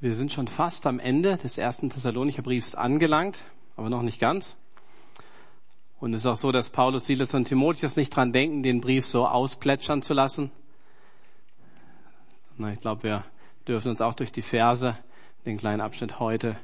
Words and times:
Wir 0.00 0.14
sind 0.14 0.30
schon 0.30 0.46
fast 0.46 0.86
am 0.86 1.00
Ende 1.00 1.36
des 1.38 1.58
ersten 1.58 1.90
Thessalonicher 1.90 2.42
Briefs 2.42 2.76
angelangt, 2.76 3.42
aber 3.74 3.90
noch 3.90 4.02
nicht 4.02 4.20
ganz. 4.20 4.56
Und 5.98 6.14
es 6.14 6.20
ist 6.22 6.26
auch 6.26 6.36
so, 6.36 6.52
dass 6.52 6.70
Paulus, 6.70 7.06
Silas 7.06 7.34
und 7.34 7.46
Timotheus 7.48 7.96
nicht 7.96 8.14
dran 8.14 8.30
denken, 8.30 8.62
den 8.62 8.80
Brief 8.80 9.04
so 9.04 9.26
ausplätschern 9.26 10.00
zu 10.00 10.14
lassen. 10.14 10.52
Na, 12.58 12.70
ich 12.70 12.78
glaube, 12.78 13.02
wir 13.02 13.24
dürfen 13.66 13.90
uns 13.90 14.00
auch 14.00 14.14
durch 14.14 14.30
die 14.30 14.42
Verse, 14.42 14.96
den 15.44 15.58
kleinen 15.58 15.80
Abschnitt 15.80 16.20
heute, 16.20 16.56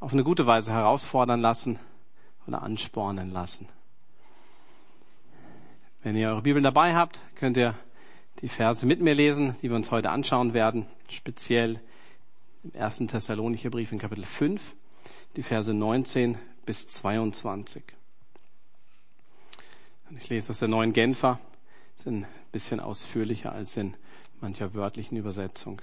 auf 0.00 0.12
eine 0.12 0.24
gute 0.24 0.44
Weise 0.44 0.72
herausfordern 0.72 1.40
lassen 1.40 1.78
oder 2.48 2.62
anspornen 2.62 3.30
lassen. 3.30 3.68
Wenn 6.02 6.16
ihr 6.16 6.30
eure 6.30 6.42
Bibeln 6.42 6.64
dabei 6.64 6.96
habt, 6.96 7.20
könnt 7.36 7.56
ihr 7.56 7.76
die 8.40 8.48
Verse 8.48 8.84
mit 8.84 9.00
mir 9.00 9.14
lesen, 9.14 9.54
die 9.62 9.68
wir 9.68 9.76
uns 9.76 9.92
heute 9.92 10.10
anschauen 10.10 10.52
werden, 10.52 10.86
speziell 11.08 11.78
im 12.62 12.72
ersten 12.74 13.08
Thessalonicher 13.08 13.70
Brief 13.70 13.92
in 13.92 13.98
Kapitel 13.98 14.24
5, 14.24 14.76
die 15.36 15.42
Verse 15.42 15.72
19 15.72 16.36
bis 16.66 16.88
22. 16.88 17.82
Und 20.08 20.16
ich 20.18 20.28
lese 20.28 20.50
aus 20.50 20.58
der 20.58 20.68
neuen 20.68 20.92
Genfer, 20.92 21.40
ist 21.96 22.06
ein 22.06 22.26
bisschen 22.52 22.80
ausführlicher 22.80 23.52
als 23.52 23.76
in 23.76 23.96
mancher 24.40 24.74
wörtlichen 24.74 25.16
Übersetzung. 25.16 25.80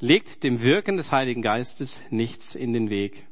Legt 0.00 0.42
dem 0.42 0.60
Wirken 0.60 0.96
des 0.96 1.12
Heiligen 1.12 1.42
Geistes 1.42 2.02
nichts 2.10 2.54
in 2.54 2.72
den 2.72 2.90
Weg. 2.90 3.26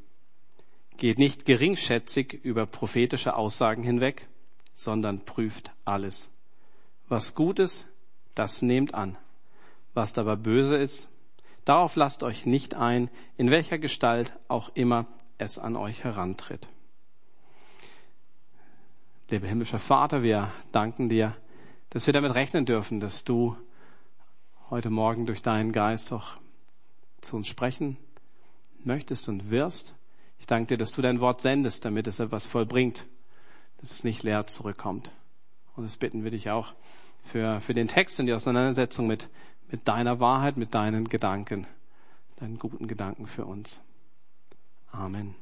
Geht 0.96 1.18
nicht 1.18 1.44
geringschätzig 1.44 2.34
über 2.44 2.66
prophetische 2.66 3.34
Aussagen 3.34 3.82
hinweg, 3.82 4.28
sondern 4.74 5.24
prüft 5.24 5.72
alles. 5.84 6.30
Was 7.08 7.34
gut 7.34 7.58
ist, 7.58 7.86
das 8.34 8.62
nehmt 8.62 8.94
an. 8.94 9.18
Was 9.92 10.16
aber 10.16 10.36
böse 10.36 10.76
ist, 10.76 11.08
darauf 11.64 11.96
lasst 11.96 12.22
euch 12.22 12.46
nicht 12.46 12.74
ein, 12.74 13.10
in 13.36 13.50
welcher 13.50 13.78
Gestalt 13.78 14.36
auch 14.48 14.70
immer 14.74 15.06
es 15.38 15.58
an 15.58 15.76
euch 15.76 16.04
herantritt. 16.04 16.66
Lieber 19.30 19.46
himmlischer 19.46 19.78
Vater, 19.78 20.22
wir 20.22 20.52
danken 20.72 21.08
dir, 21.08 21.34
dass 21.90 22.06
wir 22.06 22.12
damit 22.12 22.34
rechnen 22.34 22.66
dürfen, 22.66 23.00
dass 23.00 23.24
du 23.24 23.56
heute 24.70 24.90
Morgen 24.90 25.26
durch 25.26 25.42
deinen 25.42 25.72
Geist 25.72 26.12
auch 26.12 26.32
zu 27.20 27.36
uns 27.36 27.48
sprechen 27.48 27.96
möchtest 28.84 29.28
und 29.28 29.50
wirst. 29.50 29.94
Ich 30.38 30.46
danke 30.46 30.68
dir, 30.68 30.76
dass 30.76 30.92
du 30.92 31.02
dein 31.02 31.20
Wort 31.20 31.40
sendest, 31.40 31.84
damit 31.84 32.08
es 32.08 32.20
etwas 32.20 32.46
vollbringt, 32.46 33.06
dass 33.80 33.90
es 33.90 34.04
nicht 34.04 34.22
leer 34.22 34.46
zurückkommt. 34.46 35.12
Und 35.76 35.84
das 35.84 35.96
bitten 35.96 36.24
wir 36.24 36.30
dich 36.30 36.50
auch 36.50 36.74
für, 37.22 37.60
für 37.60 37.72
den 37.72 37.88
Text 37.88 38.18
und 38.20 38.26
die 38.26 38.34
Auseinandersetzung 38.34 39.06
mit, 39.06 39.28
mit 39.72 39.88
deiner 39.88 40.20
Wahrheit, 40.20 40.56
mit 40.56 40.74
deinen 40.74 41.08
Gedanken, 41.08 41.66
deinen 42.36 42.58
guten 42.58 42.86
Gedanken 42.86 43.26
für 43.26 43.46
uns. 43.46 43.80
Amen. 44.92 45.34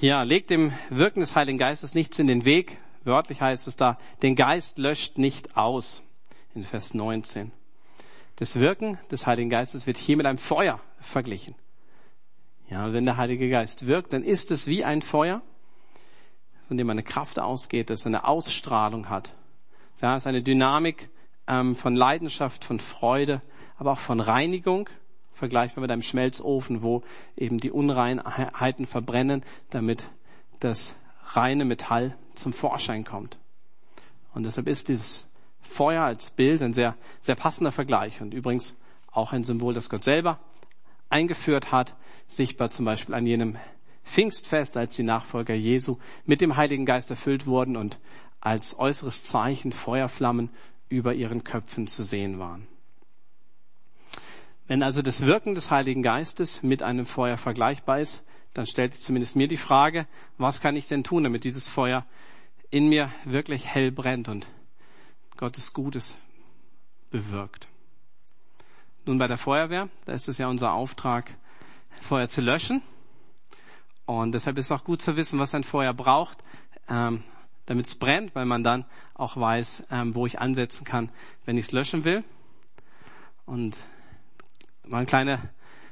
Ja, 0.00 0.22
legt 0.22 0.48
dem 0.48 0.72
Wirken 0.88 1.20
des 1.20 1.36
Heiligen 1.36 1.58
Geistes 1.58 1.94
nichts 1.94 2.18
in 2.18 2.26
den 2.26 2.46
Weg. 2.46 2.78
Wörtlich 3.04 3.42
heißt 3.42 3.68
es 3.68 3.76
da, 3.76 3.98
den 4.22 4.34
Geist 4.34 4.78
löscht 4.78 5.18
nicht 5.18 5.58
aus. 5.58 6.02
In 6.54 6.64
Vers 6.64 6.94
19. 6.94 7.52
Das 8.36 8.58
Wirken 8.58 8.98
des 9.10 9.26
Heiligen 9.26 9.50
Geistes 9.50 9.86
wird 9.86 9.98
hier 9.98 10.16
mit 10.16 10.24
einem 10.24 10.38
Feuer 10.38 10.80
verglichen. 10.98 11.54
Ja, 12.70 12.92
wenn 12.94 13.04
der 13.04 13.18
Heilige 13.18 13.50
Geist 13.50 13.86
wirkt, 13.86 14.14
dann 14.14 14.24
ist 14.24 14.50
es 14.50 14.66
wie 14.66 14.84
ein 14.84 15.02
Feuer, 15.02 15.42
von 16.68 16.78
dem 16.78 16.88
eine 16.88 17.02
Kraft 17.02 17.38
ausgeht, 17.38 17.90
das 17.90 18.06
eine 18.06 18.24
Ausstrahlung 18.24 19.10
hat. 19.10 19.34
Ja, 20.00 20.16
es 20.16 20.22
ist 20.22 20.26
eine 20.26 20.42
Dynamik 20.42 21.10
ähm, 21.46 21.74
von 21.74 21.94
Leidenschaft, 21.94 22.64
von 22.64 22.78
Freude, 22.80 23.42
aber 23.76 23.92
auch 23.92 23.98
von 23.98 24.20
Reinigung, 24.20 24.88
vergleichbar 25.30 25.82
mit 25.82 25.90
einem 25.90 26.02
Schmelzofen, 26.02 26.82
wo 26.82 27.02
eben 27.36 27.58
die 27.58 27.70
Unreinheiten 27.70 28.86
verbrennen, 28.86 29.42
damit 29.70 30.08
das 30.60 30.96
reine 31.32 31.64
Metall 31.64 32.16
zum 32.34 32.52
Vorschein 32.52 33.04
kommt. 33.04 33.38
Und 34.34 34.44
deshalb 34.44 34.68
ist 34.68 34.88
dieses 34.88 35.30
Feuer 35.60 36.02
als 36.02 36.30
Bild 36.30 36.62
ein 36.62 36.72
sehr, 36.72 36.96
sehr 37.20 37.34
passender 37.34 37.72
Vergleich 37.72 38.22
und 38.22 38.32
übrigens 38.32 38.78
auch 39.12 39.32
ein 39.32 39.44
Symbol, 39.44 39.74
das 39.74 39.90
Gott 39.90 40.04
selber 40.04 40.38
eingeführt 41.10 41.72
hat, 41.72 41.96
sichtbar 42.26 42.70
zum 42.70 42.84
Beispiel 42.86 43.14
an 43.14 43.26
jenem 43.26 43.58
Pfingstfest, 44.04 44.76
als 44.76 44.96
die 44.96 45.02
Nachfolger 45.02 45.54
Jesu 45.54 45.98
mit 46.24 46.40
dem 46.40 46.56
Heiligen 46.56 46.86
Geist 46.86 47.10
erfüllt 47.10 47.46
wurden 47.46 47.76
und 47.76 47.98
als 48.40 48.78
äußeres 48.78 49.24
Zeichen 49.24 49.72
Feuerflammen 49.72 50.50
über 50.88 51.14
ihren 51.14 51.44
Köpfen 51.44 51.86
zu 51.86 52.02
sehen 52.02 52.38
waren. 52.38 52.66
Wenn 54.66 54.82
also 54.82 55.02
das 55.02 55.26
Wirken 55.26 55.54
des 55.54 55.70
Heiligen 55.70 56.02
Geistes 56.02 56.62
mit 56.62 56.82
einem 56.82 57.04
Feuer 57.04 57.36
vergleichbar 57.36 58.00
ist, 58.00 58.22
dann 58.54 58.66
stellt 58.66 58.94
sich 58.94 59.02
zumindest 59.02 59.36
mir 59.36 59.48
die 59.48 59.56
Frage, 59.56 60.06
was 60.38 60.60
kann 60.60 60.76
ich 60.76 60.88
denn 60.88 61.04
tun, 61.04 61.24
damit 61.24 61.44
dieses 61.44 61.68
Feuer 61.68 62.06
in 62.70 62.88
mir 62.88 63.12
wirklich 63.24 63.66
hell 63.66 63.90
brennt 63.90 64.28
und 64.28 64.46
Gottes 65.36 65.72
Gutes 65.72 66.16
bewirkt. 67.10 67.68
Nun 69.06 69.18
bei 69.18 69.26
der 69.26 69.38
Feuerwehr, 69.38 69.88
da 70.04 70.12
ist 70.12 70.28
es 70.28 70.38
ja 70.38 70.48
unser 70.48 70.72
Auftrag, 70.72 71.34
Feuer 72.00 72.28
zu 72.28 72.40
löschen. 72.40 72.82
Und 74.06 74.32
deshalb 74.32 74.58
ist 74.58 74.66
es 74.66 74.72
auch 74.72 74.84
gut 74.84 75.02
zu 75.02 75.16
wissen, 75.16 75.38
was 75.38 75.54
ein 75.54 75.64
Feuer 75.64 75.94
braucht, 75.94 76.38
ähm, 76.88 77.22
damit 77.70 77.86
es 77.86 77.94
brennt, 77.94 78.34
weil 78.34 78.46
man 78.46 78.64
dann 78.64 78.84
auch 79.14 79.36
weiß, 79.36 79.84
ähm, 79.92 80.16
wo 80.16 80.26
ich 80.26 80.40
ansetzen 80.40 80.84
kann, 80.84 81.12
wenn 81.44 81.56
ich 81.56 81.66
es 81.66 81.72
löschen 81.72 82.02
will. 82.02 82.24
Und 83.46 83.76
mal 84.84 84.96
eine 84.96 85.06
kleine, 85.06 85.38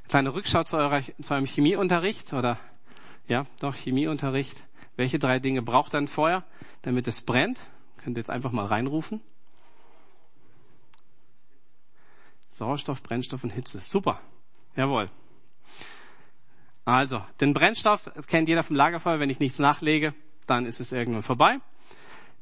kleine 0.08 0.34
Rückschau 0.34 0.64
zu, 0.64 0.76
eurer, 0.76 1.02
zu 1.02 1.34
eurem 1.34 1.46
Chemieunterricht 1.46 2.32
oder 2.32 2.58
ja, 3.28 3.46
doch 3.60 3.76
Chemieunterricht. 3.76 4.64
Welche 4.96 5.20
drei 5.20 5.38
Dinge 5.38 5.62
braucht 5.62 5.94
ein 5.94 6.08
Feuer, 6.08 6.42
damit 6.82 7.06
es 7.06 7.22
brennt? 7.22 7.60
Könnt 7.98 8.16
ihr 8.16 8.22
jetzt 8.22 8.30
einfach 8.30 8.50
mal 8.50 8.66
reinrufen. 8.66 9.20
Sauerstoff, 12.50 13.04
Brennstoff 13.04 13.44
und 13.44 13.50
Hitze. 13.50 13.78
Super. 13.78 14.20
Jawohl. 14.74 15.10
Also, 16.84 17.24
den 17.40 17.54
Brennstoff 17.54 18.10
kennt 18.26 18.48
jeder 18.48 18.64
vom 18.64 18.74
Lagerfeuer. 18.74 19.20
Wenn 19.20 19.30
ich 19.30 19.38
nichts 19.38 19.60
nachlege, 19.60 20.12
dann 20.50 20.66
ist 20.66 20.80
es 20.80 20.92
irgendwann 20.92 21.22
vorbei. 21.22 21.58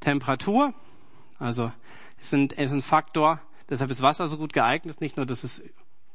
Temperatur. 0.00 0.74
Also, 1.38 1.72
ist 2.20 2.32
ein, 2.32 2.46
ist 2.48 2.72
ein 2.72 2.80
Faktor. 2.80 3.40
Deshalb 3.68 3.90
ist 3.90 4.02
Wasser 4.02 4.28
so 4.28 4.38
gut 4.38 4.52
geeignet. 4.52 5.00
Nicht 5.00 5.16
nur, 5.16 5.26
dass 5.26 5.44
es 5.44 5.62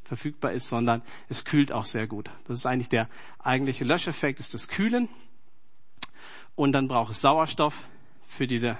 verfügbar 0.03 0.51
ist, 0.51 0.67
sondern 0.67 1.01
es 1.29 1.45
kühlt 1.45 1.71
auch 1.71 1.85
sehr 1.85 2.07
gut. 2.07 2.29
Das 2.45 2.57
ist 2.57 2.65
eigentlich 2.65 2.89
der 2.89 3.07
eigentliche 3.39 3.83
Löscheffekt, 3.83 4.39
ist 4.39 4.53
das 4.53 4.67
Kühlen. 4.67 5.07
Und 6.55 6.73
dann 6.73 6.87
braucht 6.87 7.11
es 7.13 7.21
Sauerstoff 7.21 7.87
für 8.25 8.47
diese 8.47 8.77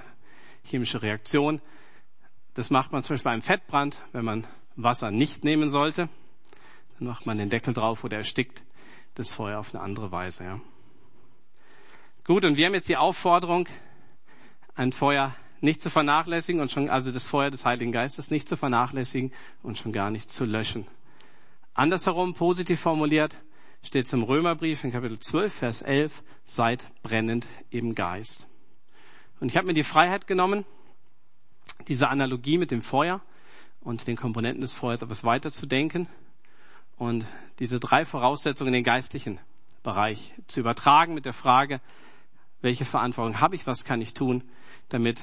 chemische 0.64 1.02
Reaktion. 1.02 1.60
Das 2.54 2.70
macht 2.70 2.92
man 2.92 3.02
zum 3.02 3.14
Beispiel 3.14 3.30
beim 3.30 3.42
Fettbrand, 3.42 3.98
wenn 4.12 4.24
man 4.24 4.46
Wasser 4.76 5.10
nicht 5.10 5.44
nehmen 5.44 5.70
sollte. 5.70 6.08
Dann 6.98 7.08
macht 7.08 7.26
man 7.26 7.38
den 7.38 7.50
Deckel 7.50 7.72
drauf 7.72 8.04
oder 8.04 8.18
erstickt 8.18 8.62
das 9.14 9.32
Feuer 9.32 9.58
auf 9.58 9.74
eine 9.74 9.82
andere 9.82 10.12
Weise. 10.12 10.44
Ja. 10.44 10.60
Gut, 12.24 12.44
und 12.44 12.56
wir 12.56 12.66
haben 12.66 12.74
jetzt 12.74 12.88
die 12.88 12.96
Aufforderung, 12.96 13.66
ein 14.76 14.92
Feuer 14.92 15.34
nicht 15.60 15.82
zu 15.82 15.90
vernachlässigen 15.90 16.60
und 16.60 16.70
schon, 16.70 16.88
also 16.88 17.10
das 17.10 17.26
Feuer 17.26 17.50
des 17.50 17.64
Heiligen 17.64 17.90
Geistes 17.90 18.30
nicht 18.30 18.48
zu 18.48 18.56
vernachlässigen 18.56 19.32
und 19.64 19.76
schon 19.76 19.92
gar 19.92 20.08
nicht 20.08 20.30
zu 20.30 20.44
löschen. 20.44 20.86
Andersherum, 21.74 22.34
positiv 22.34 22.78
formuliert, 22.78 23.40
steht 23.82 24.06
es 24.06 24.12
im 24.12 24.22
Römerbrief 24.22 24.84
in 24.84 24.92
Kapitel 24.92 25.18
12, 25.18 25.52
Vers 25.52 25.82
11, 25.82 26.22
seid 26.44 26.88
brennend 27.02 27.44
im 27.70 27.96
Geist. 27.96 28.48
Und 29.40 29.48
ich 29.48 29.56
habe 29.56 29.66
mir 29.66 29.74
die 29.74 29.82
Freiheit 29.82 30.28
genommen, 30.28 30.64
diese 31.88 32.08
Analogie 32.08 32.56
mit 32.56 32.70
dem 32.70 32.82
Feuer 32.82 33.20
und 33.80 34.06
den 34.06 34.16
Komponenten 34.16 34.60
des 34.60 34.74
Feuers 34.74 35.02
etwas 35.02 35.24
weiter 35.24 35.50
zu 35.50 35.66
denken 35.66 36.06
und 36.98 37.26
diese 37.58 37.80
drei 37.80 38.04
Voraussetzungen 38.04 38.68
in 38.68 38.74
den 38.74 38.84
geistlichen 38.84 39.40
Bereich 39.82 40.34
zu 40.46 40.60
übertragen 40.60 41.14
mit 41.14 41.24
der 41.24 41.32
Frage, 41.32 41.80
welche 42.62 42.84
Verantwortung 42.84 43.40
habe 43.40 43.56
ich, 43.56 43.66
was 43.66 43.84
kann 43.84 44.00
ich 44.00 44.14
tun, 44.14 44.42
damit 44.88 45.22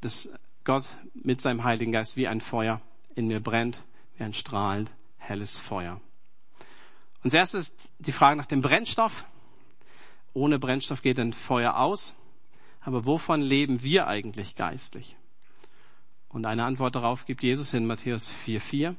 das 0.00 0.30
Gott 0.64 0.84
mit 1.14 1.40
seinem 1.40 1.64
Heiligen 1.64 1.92
Geist 1.92 2.16
wie 2.16 2.28
ein 2.28 2.40
Feuer 2.40 2.80
in 3.14 3.26
mir 3.26 3.40
brennt, 3.40 3.82
wie 4.16 4.24
ein 4.24 4.32
strahlend 4.32 4.92
helles 5.18 5.58
Feuer. 5.58 6.00
Und 7.22 7.30
zuerst 7.30 7.54
ist 7.54 7.90
die 7.98 8.12
Frage 8.12 8.36
nach 8.36 8.46
dem 8.46 8.62
Brennstoff. 8.62 9.26
Ohne 10.32 10.58
Brennstoff 10.58 11.02
geht 11.02 11.18
ein 11.18 11.32
Feuer 11.32 11.76
aus. 11.76 12.14
Aber 12.80 13.04
wovon 13.04 13.40
leben 13.40 13.82
wir 13.82 14.06
eigentlich 14.06 14.54
geistlich? 14.54 15.16
Und 16.28 16.46
eine 16.46 16.64
Antwort 16.64 16.94
darauf 16.94 17.26
gibt 17.26 17.42
Jesus 17.42 17.74
in 17.74 17.86
Matthäus 17.86 18.32
4,4. 18.46 18.94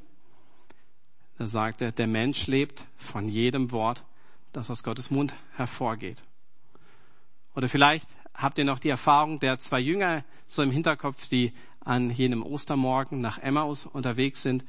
Da 1.38 1.48
sagt 1.48 1.82
er, 1.82 1.92
der 1.92 2.08
Mensch 2.08 2.48
lebt 2.48 2.86
von 2.98 3.30
jedem 3.30 3.72
Wort, 3.72 4.04
das 4.52 4.70
aus 4.70 4.84
Gottes 4.84 5.12
Mund 5.12 5.36
hervorgeht. 5.56 6.22
Oder 7.58 7.70
vielleicht 7.70 8.08
habt 8.36 8.60
ihr 8.60 8.66
noch 8.66 8.78
die 8.78 8.90
Erfahrung 8.90 9.40
der 9.40 9.58
zwei 9.58 9.80
Jünger 9.80 10.24
so 10.46 10.62
im 10.62 10.70
Hinterkopf, 10.70 11.28
die 11.28 11.54
an 11.80 12.12
jenem 12.12 12.44
Ostermorgen 12.44 13.20
nach 13.20 13.40
Emmaus 13.40 13.88
unterwegs 13.88 14.44
sind, 14.44 14.64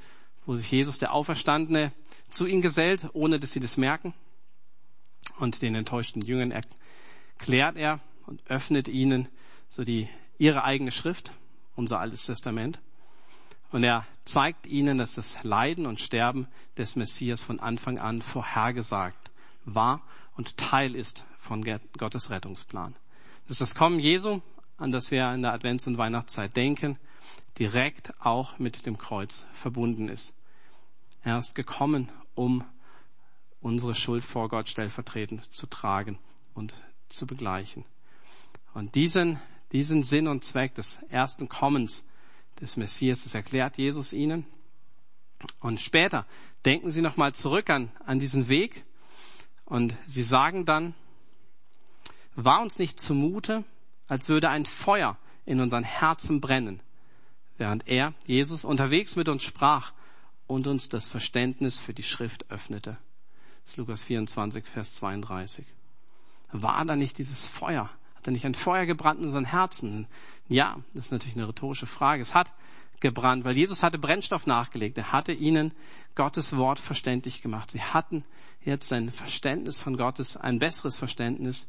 wo 0.46 0.54
sich 0.54 0.70
Jesus, 0.70 0.98
der 0.98 1.12
Auferstandene, 1.12 1.92
zu 2.30 2.46
ihnen 2.46 2.62
gesellt, 2.62 3.06
ohne 3.12 3.38
dass 3.38 3.52
sie 3.52 3.60
das 3.60 3.76
merken. 3.76 4.14
Und 5.38 5.60
den 5.60 5.74
enttäuschten 5.74 6.22
Jüngern 6.22 6.50
erklärt 6.50 7.76
er 7.76 8.00
und 8.24 8.42
öffnet 8.46 8.88
ihnen 8.88 9.28
so 9.68 9.84
die, 9.84 10.08
ihre 10.38 10.64
eigene 10.64 10.90
Schrift, 10.90 11.32
unser 11.76 12.00
Altes 12.00 12.24
Testament. 12.24 12.80
Und 13.70 13.84
er 13.84 14.06
zeigt 14.24 14.66
ihnen, 14.66 14.96
dass 14.96 15.14
das 15.14 15.44
Leiden 15.44 15.84
und 15.84 16.00
Sterben 16.00 16.48
des 16.78 16.96
Messias 16.96 17.42
von 17.42 17.60
Anfang 17.60 17.98
an 17.98 18.22
vorhergesagt 18.22 19.30
war 19.66 20.00
und 20.38 20.56
Teil 20.56 20.94
ist 20.94 21.26
von 21.36 21.64
Gottes 21.98 22.30
Rettungsplan. 22.30 22.94
Das 23.42 23.52
ist 23.56 23.60
das 23.60 23.74
Kommen 23.74 23.98
Jesu, 23.98 24.40
an 24.76 24.92
das 24.92 25.10
wir 25.10 25.32
in 25.34 25.42
der 25.42 25.52
Advents- 25.52 25.88
und 25.88 25.98
Weihnachtszeit 25.98 26.56
denken, 26.56 26.96
direkt 27.58 28.12
auch 28.20 28.56
mit 28.60 28.86
dem 28.86 28.98
Kreuz 28.98 29.46
verbunden 29.52 30.08
ist. 30.08 30.32
Er 31.24 31.38
ist 31.38 31.56
gekommen, 31.56 32.08
um 32.36 32.64
unsere 33.60 33.96
Schuld 33.96 34.24
vor 34.24 34.48
Gott 34.48 34.68
stellvertretend 34.68 35.52
zu 35.52 35.66
tragen 35.66 36.20
und 36.54 36.72
zu 37.08 37.26
begleichen. 37.26 37.84
Und 38.74 38.94
diesen, 38.94 39.40
diesen 39.72 40.04
Sinn 40.04 40.28
und 40.28 40.44
Zweck 40.44 40.76
des 40.76 41.00
ersten 41.08 41.48
Kommens 41.48 42.06
des 42.60 42.76
Messias, 42.76 43.24
das 43.24 43.34
erklärt 43.34 43.76
Jesus 43.76 44.12
ihnen. 44.12 44.46
Und 45.58 45.80
später 45.80 46.26
denken 46.64 46.92
sie 46.92 47.02
nochmal 47.02 47.34
zurück 47.34 47.70
an, 47.70 47.90
an 48.04 48.20
diesen 48.20 48.48
Weg 48.48 48.84
und 49.68 49.94
sie 50.06 50.22
sagen 50.22 50.64
dann, 50.64 50.94
war 52.34 52.62
uns 52.62 52.78
nicht 52.78 52.98
zumute, 52.98 53.64
als 54.08 54.28
würde 54.28 54.48
ein 54.48 54.64
Feuer 54.64 55.18
in 55.44 55.60
unseren 55.60 55.84
Herzen 55.84 56.40
brennen, 56.40 56.80
während 57.58 57.86
er, 57.86 58.14
Jesus, 58.24 58.64
unterwegs 58.64 59.16
mit 59.16 59.28
uns 59.28 59.42
sprach 59.42 59.92
und 60.46 60.66
uns 60.66 60.88
das 60.88 61.10
Verständnis 61.10 61.78
für 61.78 61.92
die 61.92 62.02
Schrift 62.02 62.50
öffnete. 62.50 62.96
Das 63.62 63.72
ist 63.72 63.76
Lukas 63.76 64.02
24, 64.04 64.64
Vers 64.64 64.94
32. 64.94 65.66
War 66.50 66.82
da 66.86 66.96
nicht 66.96 67.18
dieses 67.18 67.46
Feuer? 67.46 67.90
Hat 68.14 68.26
da 68.26 68.30
nicht 68.30 68.46
ein 68.46 68.54
Feuer 68.54 68.86
gebrannt 68.86 69.20
in 69.20 69.26
unseren 69.26 69.44
Herzen? 69.44 70.06
Ja, 70.48 70.78
das 70.94 71.06
ist 71.06 71.12
natürlich 71.12 71.36
eine 71.36 71.48
rhetorische 71.48 71.86
Frage. 71.86 72.22
Es 72.22 72.34
hat 72.34 72.54
gebrannt, 73.00 73.44
weil 73.44 73.56
Jesus 73.56 73.82
hatte 73.82 73.98
Brennstoff 73.98 74.46
nachgelegt. 74.46 74.98
Er 74.98 75.12
hatte 75.12 75.32
ihnen 75.32 75.72
Gottes 76.14 76.56
Wort 76.56 76.78
verständlich 76.78 77.42
gemacht. 77.42 77.70
Sie 77.70 77.82
hatten 77.82 78.24
jetzt 78.62 78.92
ein 78.92 79.10
Verständnis 79.10 79.80
von 79.80 79.96
Gottes, 79.96 80.36
ein 80.36 80.58
besseres 80.58 80.96
Verständnis 80.96 81.68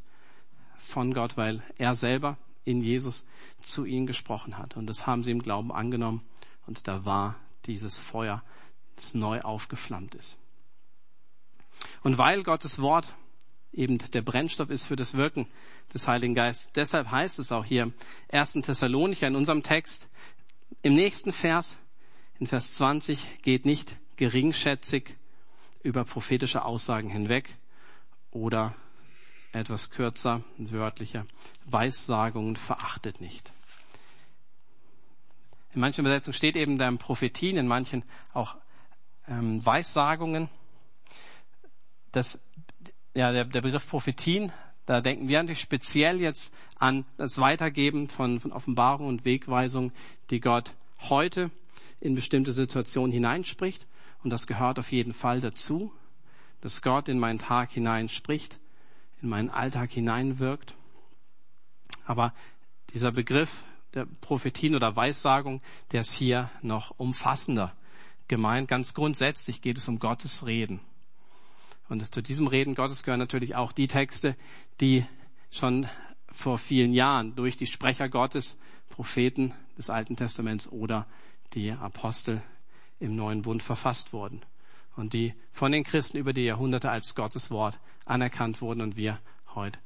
von 0.77 1.13
Gott, 1.13 1.37
weil 1.37 1.63
er 1.77 1.95
selber 1.95 2.37
in 2.65 2.81
Jesus 2.81 3.25
zu 3.61 3.85
ihnen 3.85 4.07
gesprochen 4.07 4.57
hat. 4.57 4.75
Und 4.75 4.87
das 4.87 5.05
haben 5.07 5.23
sie 5.23 5.31
im 5.31 5.41
Glauben 5.41 5.71
angenommen. 5.71 6.21
Und 6.65 6.87
da 6.87 7.05
war 7.05 7.35
dieses 7.65 7.99
Feuer, 7.99 8.43
das 8.95 9.13
neu 9.13 9.41
aufgeflammt 9.41 10.15
ist. 10.15 10.37
Und 12.03 12.17
weil 12.17 12.43
Gottes 12.43 12.79
Wort 12.79 13.13
eben 13.71 13.97
der 13.97 14.21
Brennstoff 14.21 14.69
ist 14.69 14.85
für 14.85 14.95
das 14.95 15.13
Wirken 15.13 15.47
des 15.93 16.07
Heiligen 16.07 16.33
Geistes, 16.33 16.71
deshalb 16.73 17.11
heißt 17.11 17.39
es 17.39 17.51
auch 17.51 17.65
hier 17.65 17.83
im 17.83 17.93
1. 18.31 18.53
Thessalonicher 18.53 19.27
in 19.27 19.35
unserem 19.35 19.63
Text, 19.63 20.09
im 20.81 20.93
nächsten 20.93 21.31
Vers, 21.31 21.77
in 22.39 22.47
Vers 22.47 22.73
20, 22.75 23.41
geht 23.41 23.65
nicht 23.65 23.97
geringschätzig 24.15 25.15
über 25.83 26.03
prophetische 26.05 26.63
Aussagen 26.65 27.09
hinweg 27.09 27.55
oder 28.31 28.75
etwas 29.51 29.89
kürzer 29.89 30.43
und 30.57 30.71
wörtlicher. 30.71 31.25
Weissagungen 31.65 32.55
verachtet 32.55 33.21
nicht. 33.21 33.51
In 35.73 35.81
manchen 35.81 36.01
Übersetzungen 36.01 36.33
steht 36.33 36.55
eben 36.55 36.77
dann 36.77 36.97
Prophetien, 36.97 37.57
in 37.57 37.67
manchen 37.67 38.03
auch 38.33 38.55
ähm, 39.27 39.63
Weissagungen. 39.65 40.49
Das, 42.11 42.41
ja, 43.13 43.31
der, 43.31 43.45
der 43.45 43.61
Begriff 43.61 43.87
Prophetien, 43.87 44.51
da 44.89 45.01
denken 45.01 45.27
wir 45.27 45.37
natürlich 45.37 45.59
speziell 45.59 46.19
jetzt 46.19 46.51
an 46.79 47.05
das 47.15 47.37
Weitergeben 47.37 48.09
von, 48.09 48.39
von 48.39 48.51
Offenbarungen 48.51 49.07
und 49.07 49.23
Wegweisungen, 49.23 49.91
die 50.31 50.39
Gott 50.39 50.73
heute 51.01 51.51
in 51.99 52.15
bestimmte 52.15 52.53
Situationen 52.53 53.11
hineinspricht. 53.11 53.85
Und 54.23 54.31
das 54.31 54.47
gehört 54.47 54.79
auf 54.79 54.91
jeden 54.91 55.13
Fall 55.13 55.41
dazu, 55.41 55.93
dass 56.61 56.81
Gott 56.81 57.07
in 57.07 57.19
meinen 57.19 57.37
Tag 57.37 57.69
hineinspricht 57.69 58.59
in 59.21 59.29
meinen 59.29 59.51
Alltag 59.51 59.91
hineinwirkt. 59.91 60.73
Aber 62.05 62.33
dieser 62.91 63.11
Begriff 63.11 63.63
der 63.93 64.07
Prophetien 64.21 64.73
oder 64.73 64.95
Weissagung, 64.95 65.61
der 65.91 66.01
ist 66.01 66.13
hier 66.13 66.49
noch 66.63 66.95
umfassender 66.97 67.75
gemeint. 68.27 68.67
Ganz 68.67 68.95
grundsätzlich 68.95 69.61
geht 69.61 69.77
es 69.77 69.87
um 69.87 69.99
Gottes 69.99 70.47
Reden. 70.47 70.79
Und 71.89 72.13
zu 72.13 72.21
diesem 72.21 72.47
Reden 72.47 72.75
Gottes 72.75 73.03
gehören 73.03 73.19
natürlich 73.19 73.55
auch 73.55 73.71
die 73.71 73.87
Texte, 73.87 74.35
die 74.79 75.05
schon 75.51 75.87
vor 76.31 76.59
vielen 76.59 76.93
Jahren 76.93 77.35
durch 77.35 77.57
die 77.57 77.65
Sprecher 77.65 78.07
Gottes, 78.07 78.57
Propheten 78.89 79.53
des 79.77 79.89
Alten 79.89 80.15
Testaments 80.15 80.71
oder 80.71 81.07
die 81.53 81.71
Apostel 81.71 82.41
im 82.99 83.15
Neuen 83.15 83.41
Bund 83.41 83.63
verfasst 83.63 84.13
wurden 84.13 84.41
und 84.95 85.13
die 85.13 85.33
von 85.51 85.71
den 85.71 85.83
Christen 85.83 86.17
über 86.17 86.33
die 86.33 86.43
Jahrhunderte 86.43 86.91
als 86.91 87.15
Gottes 87.15 87.49
Wort 87.49 87.79
anerkannt 88.05 88.61
wurden 88.61 88.81
und 88.81 88.97
wir 88.97 89.19
heute 89.55 89.79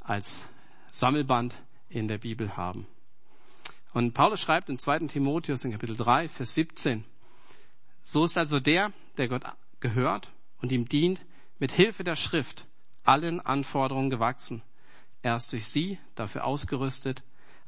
als 0.00 0.44
Sammelband 0.92 1.60
in 1.88 2.08
der 2.08 2.18
Bibel 2.18 2.56
haben. 2.56 2.86
Und 3.92 4.14
Paulus 4.14 4.40
schreibt 4.40 4.68
in 4.68 4.78
2. 4.78 5.00
Timotheus 5.08 5.64
in 5.64 5.72
Kapitel 5.72 5.96
3, 5.96 6.28
Vers 6.28 6.54
17, 6.54 7.04
so 8.02 8.24
ist 8.24 8.38
also 8.38 8.60
der, 8.60 8.92
der 9.16 9.28
Gott 9.28 9.42
gehört 9.80 10.30
und 10.62 10.72
ihm 10.72 10.88
dient, 10.88 11.20
mit 11.60 11.72
Hilfe 11.72 12.02
der 12.02 12.16
Schrift 12.16 12.66
allen 13.04 13.40
Anforderungen 13.40 14.10
gewachsen. 14.10 14.62
Er 15.22 15.36
ist 15.36 15.52
durch 15.52 15.68
sie 15.68 15.98
dafür 16.14 16.44
ausgerüstet, 16.44 17.22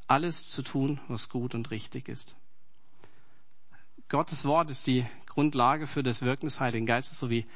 alles 0.08 0.50
zu 0.50 0.62
tun, 0.62 1.00
was 1.08 1.28
gut 1.28 1.54
und 1.54 1.70
richtig 1.70 2.08
ist. 2.08 2.34
Gottes 4.08 4.44
Wort 4.44 4.70
ist 4.70 4.86
die 4.86 5.06
Grundlage 5.26 5.86
für 5.86 6.02
das 6.02 6.22
Wirken 6.22 6.46
des 6.46 6.60
Heiligen 6.60 6.86
Geistes 6.86 7.18
sowie 7.18 7.46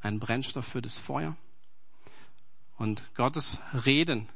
ein 0.00 0.18
Brennstoff 0.18 0.66
für 0.66 0.82
das 0.82 0.98
Feuer. 0.98 1.36
Und 2.76 3.04
Gottes 3.14 3.60
Reden, 3.86 4.28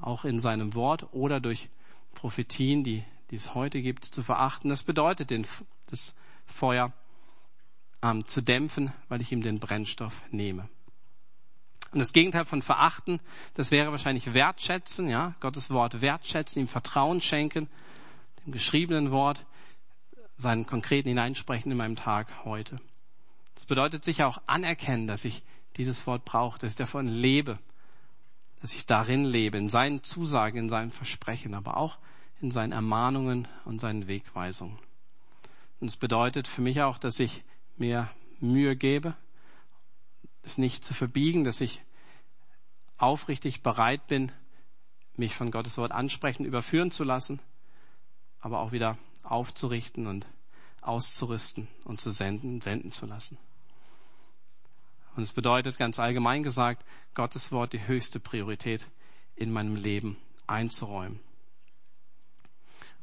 auch 0.00 0.24
in 0.24 0.38
seinem 0.38 0.74
Wort 0.74 1.12
oder 1.12 1.40
durch 1.40 1.70
Prophetien, 2.14 2.82
die, 2.82 3.04
die 3.30 3.36
es 3.36 3.54
heute 3.54 3.80
gibt, 3.80 4.04
zu 4.04 4.22
verachten, 4.22 4.68
das 4.70 4.82
bedeutet, 4.82 5.30
den, 5.30 5.46
das 5.90 6.14
Feuer 6.46 6.92
ähm, 8.02 8.26
zu 8.26 8.42
dämpfen, 8.42 8.92
weil 9.08 9.20
ich 9.20 9.32
ihm 9.32 9.42
den 9.42 9.60
Brennstoff 9.60 10.24
nehme. 10.30 10.68
Und 11.90 12.00
das 12.00 12.12
Gegenteil 12.12 12.44
von 12.44 12.60
verachten, 12.60 13.20
das 13.54 13.70
wäre 13.70 13.90
wahrscheinlich 13.90 14.34
wertschätzen, 14.34 15.08
ja, 15.08 15.34
Gottes 15.40 15.70
Wort 15.70 16.00
wertschätzen, 16.00 16.60
ihm 16.60 16.68
Vertrauen 16.68 17.20
schenken, 17.20 17.68
dem 18.44 18.52
geschriebenen 18.52 19.10
Wort, 19.10 19.44
seinen 20.36 20.66
konkreten 20.66 21.08
hineinsprechen 21.08 21.72
in 21.72 21.78
meinem 21.78 21.96
Tag 21.96 22.44
heute. 22.44 22.78
Das 23.54 23.66
bedeutet 23.66 24.04
sicher 24.04 24.28
auch 24.28 24.40
anerkennen, 24.46 25.06
dass 25.06 25.24
ich 25.24 25.42
dieses 25.76 26.06
Wort 26.06 26.24
brauche, 26.24 26.58
dass 26.58 26.72
ich 26.72 26.76
davon 26.76 27.06
lebe, 27.08 27.58
dass 28.60 28.72
ich 28.74 28.86
darin 28.86 29.24
lebe, 29.24 29.56
in 29.56 29.68
seinen 29.68 30.02
Zusagen, 30.02 30.58
in 30.58 30.68
seinen 30.68 30.90
Versprechen, 30.90 31.54
aber 31.54 31.76
auch 31.76 31.98
in 32.40 32.50
seinen 32.50 32.72
Ermahnungen 32.72 33.48
und 33.64 33.80
seinen 33.80 34.06
Wegweisungen. 34.06 34.78
Und 35.80 35.88
es 35.88 35.96
bedeutet 35.96 36.48
für 36.48 36.62
mich 36.62 36.82
auch, 36.82 36.98
dass 36.98 37.18
ich 37.18 37.44
mir 37.76 38.10
Mühe 38.40 38.76
gebe, 38.76 39.14
es 40.48 40.58
nicht 40.58 40.84
zu 40.84 40.94
verbiegen, 40.94 41.44
dass 41.44 41.60
ich 41.60 41.82
aufrichtig 42.96 43.62
bereit 43.62 44.06
bin, 44.06 44.32
mich 45.16 45.34
von 45.34 45.50
Gottes 45.50 45.78
Wort 45.78 45.92
ansprechen, 45.92 46.44
überführen 46.44 46.90
zu 46.90 47.04
lassen, 47.04 47.40
aber 48.40 48.60
auch 48.60 48.72
wieder 48.72 48.98
aufzurichten 49.24 50.06
und 50.06 50.26
auszurüsten 50.80 51.68
und 51.84 52.00
zu 52.00 52.10
senden, 52.10 52.60
senden 52.60 52.92
zu 52.92 53.06
lassen. 53.06 53.36
Und 55.16 55.22
es 55.22 55.32
bedeutet 55.32 55.76
ganz 55.76 55.98
allgemein 55.98 56.42
gesagt, 56.42 56.84
Gottes 57.14 57.50
Wort 57.50 57.72
die 57.72 57.86
höchste 57.86 58.20
Priorität 58.20 58.86
in 59.34 59.50
meinem 59.50 59.74
Leben 59.74 60.16
einzuräumen. 60.46 61.20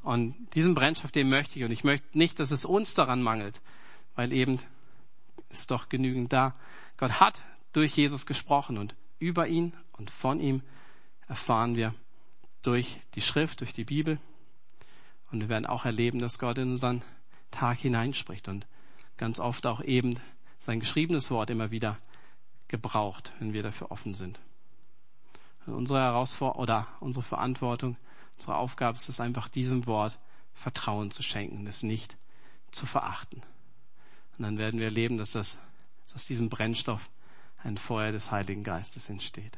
Und 0.02 0.36
diesen 0.54 0.76
Brennstoff, 0.76 1.12
den 1.12 1.30
möchte 1.30 1.58
ich. 1.58 1.66
Und 1.66 1.72
ich 1.72 1.84
möchte 1.84 2.18
nicht, 2.18 2.40
dass 2.40 2.52
es 2.52 2.64
uns 2.64 2.94
daran 2.94 3.22
mangelt, 3.22 3.60
weil 4.16 4.32
eben 4.32 4.60
ist 5.60 5.72
doch 5.72 5.90
genügend 5.90 6.34
da. 6.34 6.56
Gott 6.98 7.20
hat 7.20 7.42
durch 7.74 7.96
Jesus 7.96 8.26
gesprochen 8.26 8.78
und 8.78 8.96
über 9.20 9.48
ihn 9.48 9.76
und 9.94 10.10
von 10.10 10.40
ihm 10.40 10.62
erfahren 11.28 11.76
wir 11.76 11.94
durch 12.62 13.00
die 13.16 13.22
Schrift, 13.22 13.62
durch 13.62 13.74
die 13.74 13.86
Bibel 13.86 14.20
und 15.32 15.42
wir 15.42 15.50
werden 15.50 15.66
auch 15.66 15.86
erleben, 15.86 16.20
dass 16.20 16.40
Gott 16.40 16.58
in 16.58 16.72
unseren 16.72 17.04
Tag 17.52 17.78
hineinspricht 17.80 18.48
und 18.48 18.66
ganz 19.18 19.40
oft 19.40 19.66
auch 19.66 19.82
eben 19.82 20.20
sein 20.60 20.80
geschriebenes 20.80 21.32
Wort 21.32 21.50
immer 21.50 21.72
wieder 21.72 21.98
gebraucht, 22.68 23.34
wenn 23.40 23.54
wir 23.54 23.64
dafür 23.64 23.92
offen 23.92 24.14
sind. 24.14 24.40
Unsere 25.66 26.00
Herausforderung 26.00 26.62
oder 26.62 26.88
unsere 27.00 27.24
Verantwortung, 27.24 27.98
unsere 28.36 28.56
Aufgabe 28.56 28.98
ist 28.98 29.10
es 29.10 29.20
einfach, 29.20 29.48
diesem 29.48 29.86
Wort 29.88 30.20
Vertrauen 30.54 31.12
zu 31.12 31.24
schenken, 31.24 31.68
es 31.68 31.84
nicht 31.84 32.18
zu 32.72 32.86
verachten. 32.86 33.42
Und 34.38 34.44
dann 34.44 34.58
werden 34.58 34.80
wir 34.80 34.88
erleben, 34.88 35.18
dass, 35.18 35.32
das, 35.32 35.60
dass 36.06 36.16
aus 36.16 36.26
diesem 36.26 36.50
Brennstoff 36.50 37.10
ein 37.64 37.78
Feuer 37.78 38.12
des 38.12 38.32
Heiligen 38.32 38.64
Geistes 38.64 39.10
entsteht. 39.10 39.58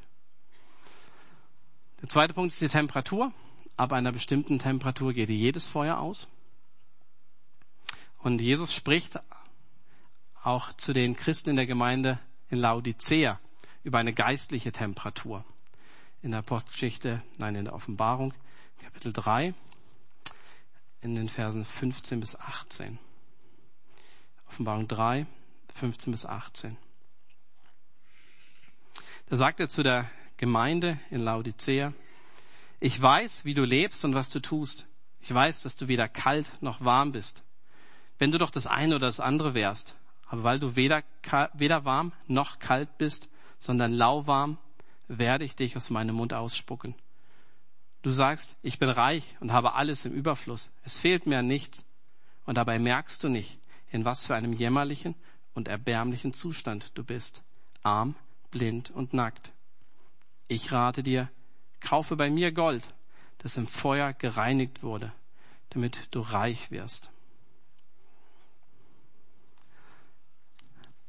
Der 2.01 2.09
zweite 2.09 2.33
Punkt 2.33 2.53
ist 2.53 2.61
die 2.61 2.67
Temperatur. 2.67 3.33
Ab 3.75 3.91
einer 3.91 4.11
bestimmten 4.11 4.59
Temperatur 4.59 5.13
geht 5.13 5.29
jedes 5.29 5.67
Feuer 5.67 5.97
aus. 5.97 6.27
Und 8.19 8.39
Jesus 8.39 8.73
spricht 8.73 9.19
auch 10.43 10.73
zu 10.73 10.93
den 10.93 11.15
Christen 11.15 11.51
in 11.51 11.55
der 11.55 11.65
Gemeinde 11.65 12.19
in 12.49 12.59
Laodicea 12.59 13.39
über 13.83 13.99
eine 13.99 14.13
geistliche 14.13 14.71
Temperatur. 14.71 15.43
In 16.21 16.31
der 16.31 16.39
Apostelgeschichte, 16.39 17.21
nein, 17.37 17.55
in 17.55 17.65
der 17.65 17.73
Offenbarung, 17.73 18.33
Kapitel 18.81 19.13
3, 19.13 19.53
in 21.01 21.15
den 21.15 21.29
Versen 21.29 21.65
15 21.65 22.19
bis 22.19 22.35
18. 22.35 22.99
Offenbarung 24.47 24.87
3, 24.87 25.25
15 25.75 26.11
bis 26.11 26.25
18. 26.25 26.77
Da 29.27 29.35
sagt 29.35 29.59
er 29.59 29.69
zu 29.69 29.83
der 29.83 30.09
Gemeinde 30.37 30.99
in 31.09 31.21
Laodicea, 31.21 31.93
ich 32.79 33.01
weiß, 33.01 33.45
wie 33.45 33.53
du 33.53 33.63
lebst 33.63 34.05
und 34.05 34.13
was 34.13 34.29
du 34.29 34.39
tust. 34.39 34.87
Ich 35.19 35.33
weiß, 35.33 35.63
dass 35.63 35.75
du 35.75 35.87
weder 35.87 36.07
kalt 36.07 36.61
noch 36.61 36.83
warm 36.83 37.11
bist. 37.11 37.43
Wenn 38.19 38.31
du 38.31 38.37
doch 38.37 38.51
das 38.51 38.67
eine 38.67 38.95
oder 38.95 39.07
das 39.07 39.19
andere 39.19 39.53
wärst, 39.53 39.95
aber 40.27 40.43
weil 40.43 40.59
du 40.59 40.75
weder, 40.75 41.03
weder 41.53 41.85
warm 41.85 42.13
noch 42.27 42.59
kalt 42.59 42.97
bist, 42.97 43.29
sondern 43.59 43.91
lauwarm, 43.91 44.57
werde 45.07 45.45
ich 45.45 45.55
dich 45.55 45.75
aus 45.75 45.89
meinem 45.89 46.15
Mund 46.15 46.33
ausspucken. 46.33 46.95
Du 48.03 48.11
sagst, 48.11 48.57
ich 48.61 48.79
bin 48.79 48.89
reich 48.89 49.35
und 49.39 49.51
habe 49.51 49.73
alles 49.73 50.05
im 50.05 50.13
Überfluss. 50.13 50.71
Es 50.83 50.99
fehlt 50.99 51.25
mir 51.25 51.39
an 51.39 51.47
nichts. 51.47 51.85
Und 52.45 52.55
dabei 52.55 52.79
merkst 52.79 53.23
du 53.23 53.29
nicht, 53.29 53.59
in 53.91 54.05
was 54.05 54.25
für 54.25 54.35
einem 54.35 54.53
jämmerlichen 54.53 55.15
und 55.53 55.67
erbärmlichen 55.67 56.33
Zustand 56.33 56.91
du 56.95 57.03
bist. 57.03 57.43
Arm, 57.83 58.15
blind 58.51 58.91
und 58.91 59.13
nackt. 59.13 59.51
Ich 60.47 60.71
rate 60.71 61.03
dir, 61.03 61.29
kaufe 61.79 62.15
bei 62.15 62.29
mir 62.29 62.51
Gold, 62.51 62.83
das 63.39 63.57
im 63.57 63.67
Feuer 63.67 64.13
gereinigt 64.13 64.83
wurde, 64.83 65.11
damit 65.69 66.07
du 66.11 66.21
reich 66.21 66.71
wirst. 66.71 67.11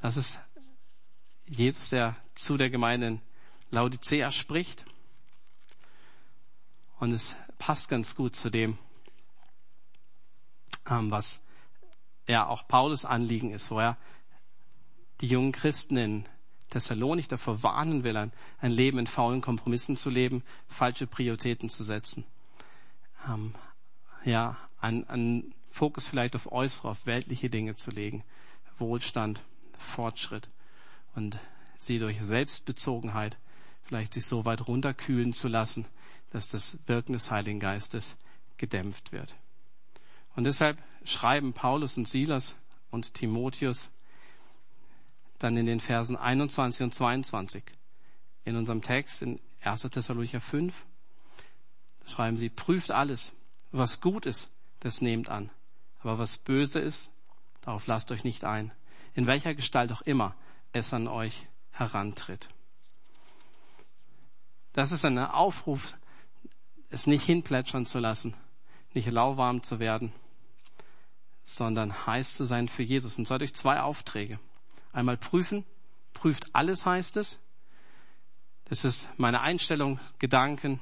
Das 0.01 0.17
ist 0.17 0.39
Jesus, 1.47 1.91
der 1.91 2.17
zu 2.35 2.57
der 2.57 2.71
Gemeinde 2.71 3.07
in 3.07 3.21
Laodicea 3.71 4.31
spricht. 4.31 4.85
Und 6.99 7.13
es 7.13 7.37
passt 7.59 7.89
ganz 7.89 8.15
gut 8.15 8.37
zu 8.37 8.51
dem, 8.51 8.79
ähm, 10.89 11.11
was 11.11 11.41
ja 12.29 12.47
auch 12.47 12.69
Paulus 12.69 13.05
Anliegen 13.05 13.51
ist, 13.51 13.71
wo 13.71 13.81
er 13.81 13.97
die 15.21 15.29
jungen 15.29 15.53
Christen 15.53 15.97
in 15.97 16.27
Thessalonik 16.71 17.29
davor 17.29 17.63
warnen 17.63 18.05
will, 18.05 18.17
ein, 18.17 18.33
ein 18.61 18.71
Leben 18.71 18.99
in 18.99 19.07
faulen 19.07 19.41
Kompromissen 19.41 19.97
zu 19.97 20.11
leben, 20.11 20.45
falsche 20.69 21.07
Prioritäten 21.07 21.71
zu 21.71 21.83
setzen. 21.83 22.25
Ähm, 23.27 23.55
ja, 24.25 24.57
einen 24.81 25.55
Fokus 25.71 26.09
vielleicht 26.09 26.37
auf 26.37 26.53
äußere, 26.53 26.89
auf 26.89 27.07
weltliche 27.07 27.51
Dinge 27.51 27.75
zu 27.75 27.91
legen. 27.91 28.23
Wohlstand, 28.79 29.43
Fortschritt. 29.73 30.51
Und 31.15 31.39
sie 31.77 31.99
durch 31.99 32.21
Selbstbezogenheit 32.21 33.39
vielleicht 33.83 34.15
sich 34.15 34.27
so 34.27 34.45
weit 34.45 34.69
runterkühlen 34.69 35.33
zu 35.33 35.49
lassen, 35.49 35.87
dass 36.31 36.49
das 36.49 36.79
Wirken 36.87 37.15
des 37.15 37.31
Heiligen 37.31 37.61
Geistes 37.61 38.17
gedämpft 38.59 39.13
wird. 39.13 39.35
Und 40.39 40.45
deshalb 40.45 40.81
schreiben 41.03 41.53
Paulus 41.53 41.97
und 41.97 42.07
Silas 42.07 42.55
und 42.93 43.13
Timotheus 43.15 43.91
dann 45.41 45.57
in 45.57 45.67
den 45.67 45.81
Versen 45.81 46.17
21 46.17 46.83
und 46.83 46.95
22 46.95 47.65
in 48.45 48.55
unserem 48.55 48.81
Text 48.81 49.21
in 49.23 49.41
1. 49.63 49.83
Thessalonicher 49.83 50.41
5 50.41 50.87
schreiben 52.07 52.37
sie, 52.37 52.51
prüft 52.51 52.93
alles, 52.93 53.33
was 53.73 54.01
gut 54.01 54.27
ist, 54.27 54.49
das 54.79 55.01
nehmt 55.01 55.29
an. 55.29 55.51
Aber 56.03 56.21
was 56.21 56.39
böse 56.39 56.79
ist, 56.79 57.11
darauf 57.63 57.89
lasst 57.89 58.13
euch 58.13 58.23
nicht 58.23 58.45
ein. 58.45 58.71
In 59.15 59.27
welcher 59.27 59.57
Gestalt 59.57 59.91
auch 59.91 60.03
immer 60.03 60.37
es 60.73 60.95
an 60.95 61.09
euch 61.09 61.49
herantritt. 61.73 62.49
Das 64.73 64.93
ist 64.93 65.05
ein 65.05 65.19
Aufruf, 65.19 65.97
es 66.91 67.09
nicht 67.09 67.25
hinplätschern 67.25 67.87
zu 67.87 67.99
lassen, 67.99 68.35
nicht 68.95 69.11
lauwarm 69.11 69.65
zu 69.65 69.81
werden, 69.81 70.13
sondern 71.49 72.07
heiß 72.07 72.37
zu 72.37 72.45
sein 72.45 72.69
für 72.69 72.83
Jesus. 72.83 73.17
Und 73.17 73.27
zwar 73.27 73.39
durch 73.39 73.55
zwei 73.55 73.81
Aufträge. 73.81 74.39
Einmal 74.93 75.17
prüfen, 75.17 75.65
prüft 76.13 76.55
alles 76.55 76.85
heißt 76.85 77.17
es. 77.17 77.41
Das 78.67 78.85
ist 78.85 79.09
meine 79.17 79.41
Einstellung, 79.41 79.99
Gedanken, 80.19 80.79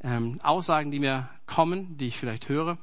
ähm, 0.00 0.38
Aussagen, 0.42 0.90
die 0.90 1.00
mir 1.00 1.28
kommen, 1.44 1.98
die 1.98 2.06
ich 2.06 2.16
vielleicht 2.16 2.48
höre, 2.48 2.78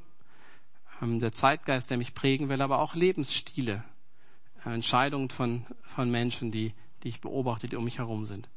ähm, 1.01 1.19
der 1.19 1.31
Zeitgeist, 1.31 1.89
der 1.89 1.97
mich 1.97 2.13
prägen 2.13 2.49
will, 2.49 2.61
aber 2.61 2.79
auch 2.79 2.93
Lebensstile, 2.93 3.83
äh, 4.63 4.69
Entscheidungen 4.69 5.31
von, 5.31 5.65
von 5.81 6.11
Menschen, 6.11 6.51
die, 6.51 6.75
die 7.01 7.07
ich 7.07 7.19
beobachte, 7.19 7.67
die 7.67 7.77
um 7.77 7.83
mich 7.83 7.97
herum 7.97 8.27
sind. 8.27 8.47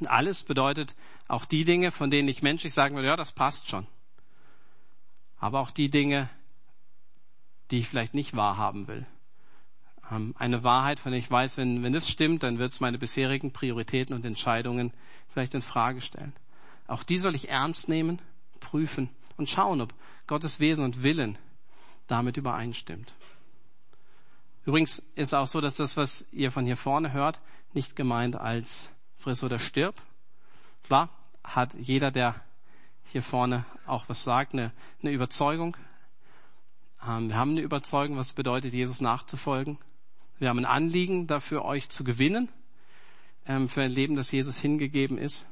Und 0.00 0.08
alles 0.08 0.42
bedeutet 0.42 0.96
auch 1.28 1.44
die 1.44 1.64
Dinge, 1.64 1.92
von 1.92 2.10
denen 2.10 2.26
ich 2.26 2.42
menschlich 2.42 2.74
sagen 2.74 2.96
würde, 2.96 3.06
ja, 3.06 3.16
das 3.16 3.30
passt 3.30 3.68
schon. 3.70 3.86
Aber 5.38 5.60
auch 5.60 5.70
die 5.70 5.90
Dinge, 5.90 6.28
die 7.72 7.78
ich 7.78 7.88
vielleicht 7.88 8.14
nicht 8.14 8.36
wahrhaben 8.36 8.86
will. 8.86 9.06
Ähm, 10.10 10.34
eine 10.38 10.62
Wahrheit, 10.62 11.00
von 11.00 11.12
der 11.12 11.18
ich 11.18 11.30
weiß, 11.30 11.56
wenn, 11.56 11.82
wenn 11.82 11.92
das 11.92 12.08
stimmt, 12.08 12.42
dann 12.42 12.58
wird 12.58 12.72
es 12.72 12.80
meine 12.80 12.98
bisherigen 12.98 13.52
Prioritäten 13.52 14.14
und 14.14 14.24
Entscheidungen 14.24 14.92
vielleicht 15.26 15.54
in 15.54 15.62
Frage 15.62 16.00
stellen. 16.00 16.34
Auch 16.86 17.02
die 17.02 17.16
soll 17.16 17.34
ich 17.34 17.48
ernst 17.48 17.88
nehmen, 17.88 18.20
prüfen 18.60 19.08
und 19.38 19.48
schauen, 19.48 19.80
ob 19.80 19.94
Gottes 20.26 20.60
Wesen 20.60 20.84
und 20.84 21.02
Willen 21.02 21.38
damit 22.06 22.36
übereinstimmt. 22.36 23.14
Übrigens 24.64 24.98
ist 25.14 25.34
auch 25.34 25.46
so, 25.46 25.60
dass 25.60 25.76
das, 25.76 25.96
was 25.96 26.26
ihr 26.30 26.52
von 26.52 26.66
hier 26.66 26.76
vorne 26.76 27.12
hört, 27.12 27.40
nicht 27.72 27.96
gemeint 27.96 28.36
als 28.36 28.90
friss 29.16 29.42
oder 29.42 29.58
stirb. 29.58 29.94
Klar, 30.84 31.08
hat 31.42 31.74
jeder, 31.74 32.10
der 32.10 32.34
hier 33.04 33.22
vorne 33.22 33.64
auch 33.86 34.08
was 34.08 34.24
sagt, 34.24 34.52
eine, 34.52 34.72
eine 35.00 35.10
Überzeugung. 35.10 35.76
Ähm, 37.06 37.28
wir 37.28 37.36
haben 37.36 37.52
eine 37.52 37.60
Überzeugung, 37.60 38.16
was 38.16 38.32
bedeutet, 38.32 38.72
Jesus 38.72 39.00
nachzufolgen. 39.00 39.78
Wir 40.38 40.48
haben 40.48 40.58
ein 40.58 40.64
Anliegen 40.64 41.26
dafür, 41.26 41.64
euch 41.64 41.88
zu 41.88 42.04
gewinnen, 42.04 42.48
ähm, 43.46 43.68
für 43.68 43.82
ein 43.82 43.90
Leben, 43.90 44.16
das 44.16 44.32
Jesus 44.32 44.58
hingegeben 44.58 45.18
ist. 45.18 45.46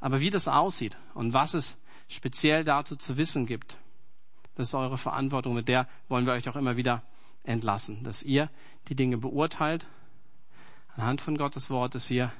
Aber 0.00 0.20
wie 0.20 0.30
das 0.30 0.48
aussieht 0.48 0.96
und 1.14 1.32
was 1.32 1.54
es 1.54 1.76
speziell 2.08 2.64
dazu 2.64 2.96
zu 2.96 3.16
wissen 3.16 3.46
gibt, 3.46 3.78
das 4.54 4.68
ist 4.68 4.74
eure 4.74 4.98
Verantwortung. 4.98 5.54
Mit 5.54 5.68
der 5.68 5.88
wollen 6.08 6.26
wir 6.26 6.32
euch 6.32 6.48
auch 6.48 6.56
immer 6.56 6.76
wieder 6.76 7.02
entlassen, 7.42 8.02
dass 8.04 8.22
ihr 8.22 8.50
die 8.88 8.94
Dinge 8.94 9.18
beurteilt 9.18 9.86
anhand 10.94 11.20
von 11.20 11.36
Gottes 11.36 11.70
Wort, 11.70 11.94
dass 11.94 12.10
ihr 12.10 12.32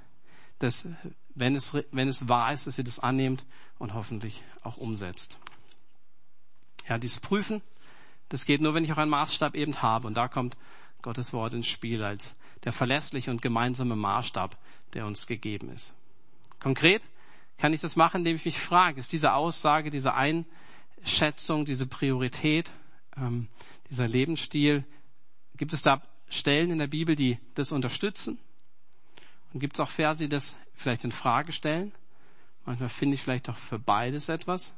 dass, 0.58 0.88
wenn 1.34 1.54
es, 1.54 1.74
wenn 1.92 2.08
es 2.08 2.28
wahr 2.28 2.52
ist, 2.52 2.66
dass 2.66 2.78
ihr 2.78 2.84
das 2.84 2.98
annehmt 2.98 3.44
und 3.78 3.94
hoffentlich 3.94 4.42
auch 4.62 4.76
umsetzt. 4.76 5.38
Ja, 6.88 6.98
dieses 6.98 7.20
Prüfen, 7.20 7.60
das 8.28 8.44
geht 8.44 8.60
nur, 8.60 8.74
wenn 8.74 8.84
ich 8.84 8.92
auch 8.92 8.98
einen 8.98 9.10
Maßstab 9.10 9.54
eben 9.54 9.82
habe. 9.82 10.06
Und 10.06 10.14
da 10.16 10.28
kommt 10.28 10.56
Gottes 11.02 11.32
Wort 11.32 11.54
ins 11.54 11.66
Spiel 11.66 12.02
als 12.02 12.34
der 12.64 12.72
verlässliche 12.72 13.30
und 13.30 13.42
gemeinsame 13.42 13.96
Maßstab, 13.96 14.58
der 14.94 15.06
uns 15.06 15.26
gegeben 15.26 15.70
ist. 15.70 15.94
Konkret 16.58 17.02
kann 17.58 17.72
ich 17.72 17.80
das 17.80 17.96
machen, 17.96 18.18
indem 18.18 18.36
ich 18.36 18.44
mich 18.44 18.58
frage, 18.58 18.98
ist 18.98 19.12
diese 19.12 19.32
Aussage, 19.32 19.90
diese 19.90 20.14
Einschätzung, 20.14 21.64
diese 21.64 21.86
Priorität, 21.86 22.70
ähm, 23.16 23.48
dieser 23.88 24.08
Lebensstil, 24.08 24.84
gibt 25.56 25.72
es 25.72 25.82
da 25.82 26.02
Stellen 26.28 26.70
in 26.70 26.78
der 26.78 26.88
Bibel, 26.88 27.16
die 27.16 27.38
das 27.54 27.72
unterstützen? 27.72 28.38
Und 29.52 29.60
gibt 29.60 29.76
es 29.76 29.80
auch 29.80 29.88
Verse, 29.88 30.22
die 30.22 30.28
das 30.28 30.56
vielleicht 30.74 31.04
in 31.04 31.12
Frage 31.12 31.52
stellen? 31.52 31.92
Manchmal 32.64 32.88
finde 32.88 33.14
ich 33.14 33.22
vielleicht 33.22 33.48
auch 33.48 33.56
für 33.56 33.78
beides 33.78 34.28
etwas. 34.28 34.74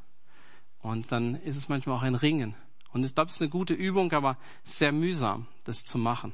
Und 0.80 1.10
dann 1.10 1.36
ist 1.36 1.56
es 1.56 1.68
manchmal 1.68 1.96
auch 1.96 2.02
ein 2.02 2.14
Ringen. 2.14 2.54
Und 2.92 3.04
ich 3.04 3.14
glaube, 3.14 3.28
es 3.28 3.36
ist 3.36 3.42
eine 3.42 3.50
gute 3.50 3.74
Übung, 3.74 4.12
aber 4.12 4.38
sehr 4.64 4.92
mühsam, 4.92 5.46
das 5.64 5.84
zu 5.84 5.98
machen. 5.98 6.32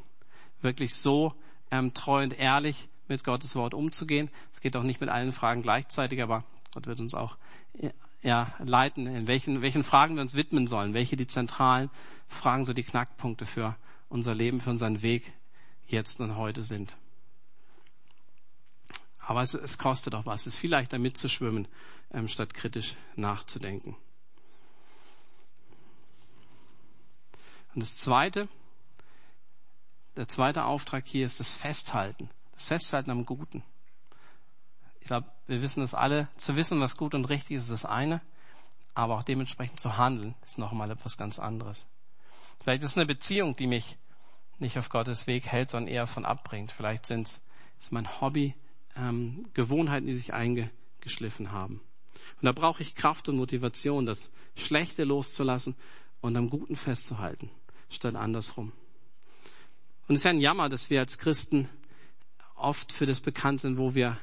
Wirklich 0.60 0.94
so 0.94 1.34
ähm, 1.70 1.94
treu 1.94 2.22
und 2.22 2.38
ehrlich 2.38 2.88
mit 3.08 3.24
Gottes 3.24 3.54
Wort 3.56 3.74
umzugehen. 3.74 4.30
Es 4.52 4.60
geht 4.60 4.76
auch 4.76 4.82
nicht 4.82 5.00
mit 5.00 5.10
allen 5.10 5.32
Fragen 5.32 5.62
gleichzeitig, 5.62 6.22
aber 6.22 6.44
Gott 6.72 6.86
wird 6.86 7.00
uns 7.00 7.14
auch 7.14 7.36
ja, 8.22 8.54
leiten, 8.58 9.06
in 9.06 9.26
welchen, 9.26 9.60
welchen 9.60 9.82
Fragen 9.82 10.14
wir 10.14 10.22
uns 10.22 10.34
widmen 10.34 10.66
sollen, 10.66 10.94
welche 10.94 11.16
die 11.16 11.26
zentralen 11.26 11.90
Fragen, 12.26 12.64
so 12.64 12.72
die 12.72 12.82
Knackpunkte 12.82 13.44
für 13.46 13.76
unser 14.08 14.34
Leben, 14.34 14.60
für 14.60 14.70
unseren 14.70 15.02
Weg 15.02 15.32
jetzt 15.86 16.20
und 16.20 16.36
heute 16.36 16.62
sind. 16.62 16.96
Aber 19.18 19.42
es, 19.42 19.54
es 19.54 19.78
kostet 19.78 20.14
auch 20.14 20.26
was. 20.26 20.42
Es 20.42 20.54
ist 20.54 20.56
viel 20.56 20.70
leichter 20.70 20.98
mitzuschwimmen, 20.98 21.68
ähm, 22.12 22.28
statt 22.28 22.54
kritisch 22.54 22.96
nachzudenken. 23.16 23.96
Und 27.74 27.82
das 27.82 27.96
zweite, 27.96 28.48
der 30.16 30.28
zweite 30.28 30.64
Auftrag 30.64 31.06
hier 31.06 31.26
ist 31.26 31.40
das 31.40 31.56
Festhalten. 31.56 32.30
Das 32.52 32.68
Festhalten 32.68 33.10
am 33.10 33.26
Guten. 33.26 33.64
Ich 35.00 35.08
glaube, 35.08 35.26
wir 35.46 35.60
wissen 35.60 35.80
das 35.80 35.92
alle. 35.92 36.28
Zu 36.36 36.56
wissen, 36.56 36.80
was 36.80 36.96
gut 36.96 37.14
und 37.14 37.26
richtig 37.26 37.56
ist, 37.56 37.64
ist 37.64 37.72
das 37.72 37.84
eine. 37.84 38.20
Aber 38.94 39.16
auch 39.16 39.22
dementsprechend 39.24 39.80
zu 39.80 39.98
handeln, 39.98 40.34
ist 40.44 40.56
nochmal 40.56 40.90
etwas 40.90 41.16
ganz 41.16 41.38
anderes. 41.38 41.86
Vielleicht 42.62 42.84
ist 42.84 42.92
es 42.92 42.96
eine 42.96 43.06
Beziehung, 43.06 43.56
die 43.56 43.66
mich 43.66 43.98
nicht 44.58 44.78
auf 44.78 44.88
Gottes 44.88 45.26
Weg 45.26 45.48
hält, 45.48 45.70
sondern 45.70 45.92
eher 45.92 46.06
von 46.06 46.24
abbringt. 46.24 46.70
Vielleicht 46.70 47.06
sind 47.06 47.26
es 47.26 47.42
ist 47.80 47.92
mein 47.92 48.20
Hobby, 48.20 48.54
ähm, 48.96 49.46
Gewohnheiten, 49.52 50.06
die 50.06 50.14
sich 50.14 50.32
eingeschliffen 50.32 51.52
haben. 51.52 51.80
Und 52.40 52.46
da 52.46 52.52
brauche 52.52 52.82
ich 52.82 52.94
Kraft 52.94 53.28
und 53.28 53.36
Motivation, 53.36 54.06
das 54.06 54.32
Schlechte 54.56 55.04
loszulassen 55.04 55.74
und 56.20 56.36
am 56.36 56.48
Guten 56.48 56.76
festzuhalten, 56.76 57.50
statt 57.94 58.14
andersrum. 58.14 58.72
Und 60.06 60.14
es 60.14 60.20
ist 60.20 60.24
ja 60.24 60.30
ein 60.30 60.40
Jammer, 60.40 60.68
dass 60.68 60.90
wir 60.90 61.00
als 61.00 61.18
Christen 61.18 61.68
oft 62.54 62.92
für 62.92 63.06
das 63.06 63.20
bekannt 63.20 63.60
sind, 63.60 63.78
wo 63.78 63.94
wir, 63.94 64.18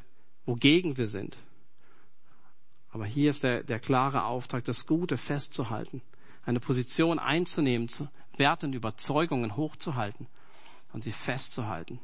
wogegen 0.45 0.97
wir 0.97 1.07
sind. 1.07 1.37
Aber 2.91 3.05
hier 3.05 3.29
ist 3.29 3.43
der, 3.43 3.63
der 3.63 3.79
klare 3.79 4.25
Auftrag, 4.25 4.65
das 4.65 4.85
Gute 4.85 5.17
festzuhalten, 5.17 6.01
eine 6.43 6.59
Position 6.59 7.19
einzunehmen, 7.19 7.89
Werte 8.35 8.65
und 8.65 8.73
Überzeugungen 8.73 9.55
hochzuhalten 9.55 10.27
und 10.91 11.03
sie 11.03 11.11
festzuhalten. 11.11 11.99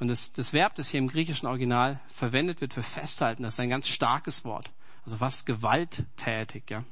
Und 0.00 0.08
das, 0.08 0.32
das 0.32 0.52
Verb, 0.52 0.74
das 0.74 0.90
hier 0.90 0.98
im 0.98 1.08
griechischen 1.08 1.46
Original 1.46 2.00
verwendet 2.08 2.60
wird 2.60 2.74
für 2.74 2.82
festhalten, 2.82 3.42
das 3.42 3.54
ist 3.54 3.60
ein 3.60 3.68
ganz 3.68 3.88
starkes 3.88 4.44
Wort. 4.44 4.70
Also 5.04 5.16
fast 5.16 5.46
gewalttätig, 5.46 6.70
ja. 6.70 6.84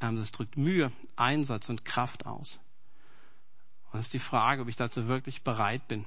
Ähm, 0.00 0.16
das 0.16 0.32
drückt 0.32 0.56
Mühe, 0.56 0.90
Einsatz 1.16 1.68
und 1.68 1.84
Kraft 1.84 2.26
aus. 2.26 2.60
Und 3.94 4.00
es 4.00 4.06
ist 4.06 4.14
die 4.14 4.18
Frage, 4.18 4.62
ob 4.62 4.66
ich 4.68 4.74
dazu 4.74 5.06
wirklich 5.06 5.44
bereit 5.44 5.86
bin. 5.86 6.04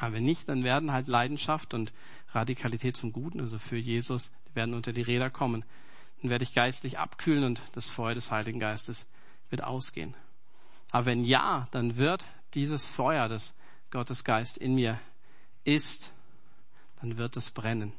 Aber 0.00 0.14
wenn 0.14 0.24
nicht, 0.24 0.48
dann 0.48 0.64
werden 0.64 0.90
halt 0.90 1.06
Leidenschaft 1.06 1.72
und 1.72 1.92
Radikalität 2.32 2.96
zum 2.96 3.12
Guten, 3.12 3.40
also 3.40 3.60
für 3.60 3.76
Jesus, 3.76 4.32
die 4.48 4.56
werden 4.56 4.74
unter 4.74 4.92
die 4.92 5.02
Räder 5.02 5.30
kommen. 5.30 5.64
Dann 6.20 6.30
werde 6.30 6.42
ich 6.42 6.52
geistlich 6.52 6.98
abkühlen 6.98 7.44
und 7.44 7.62
das 7.74 7.90
Feuer 7.90 8.16
des 8.16 8.32
Heiligen 8.32 8.58
Geistes 8.58 9.06
wird 9.50 9.62
ausgehen. 9.62 10.16
Aber 10.90 11.06
wenn 11.06 11.22
ja, 11.22 11.68
dann 11.70 11.96
wird 11.96 12.24
dieses 12.54 12.88
Feuer, 12.88 13.28
das 13.28 13.54
Gottes 13.92 14.24
Geist 14.24 14.58
in 14.58 14.74
mir 14.74 14.98
ist, 15.62 16.12
dann 17.00 17.18
wird 17.18 17.36
es 17.36 17.52
brennen. 17.52 17.92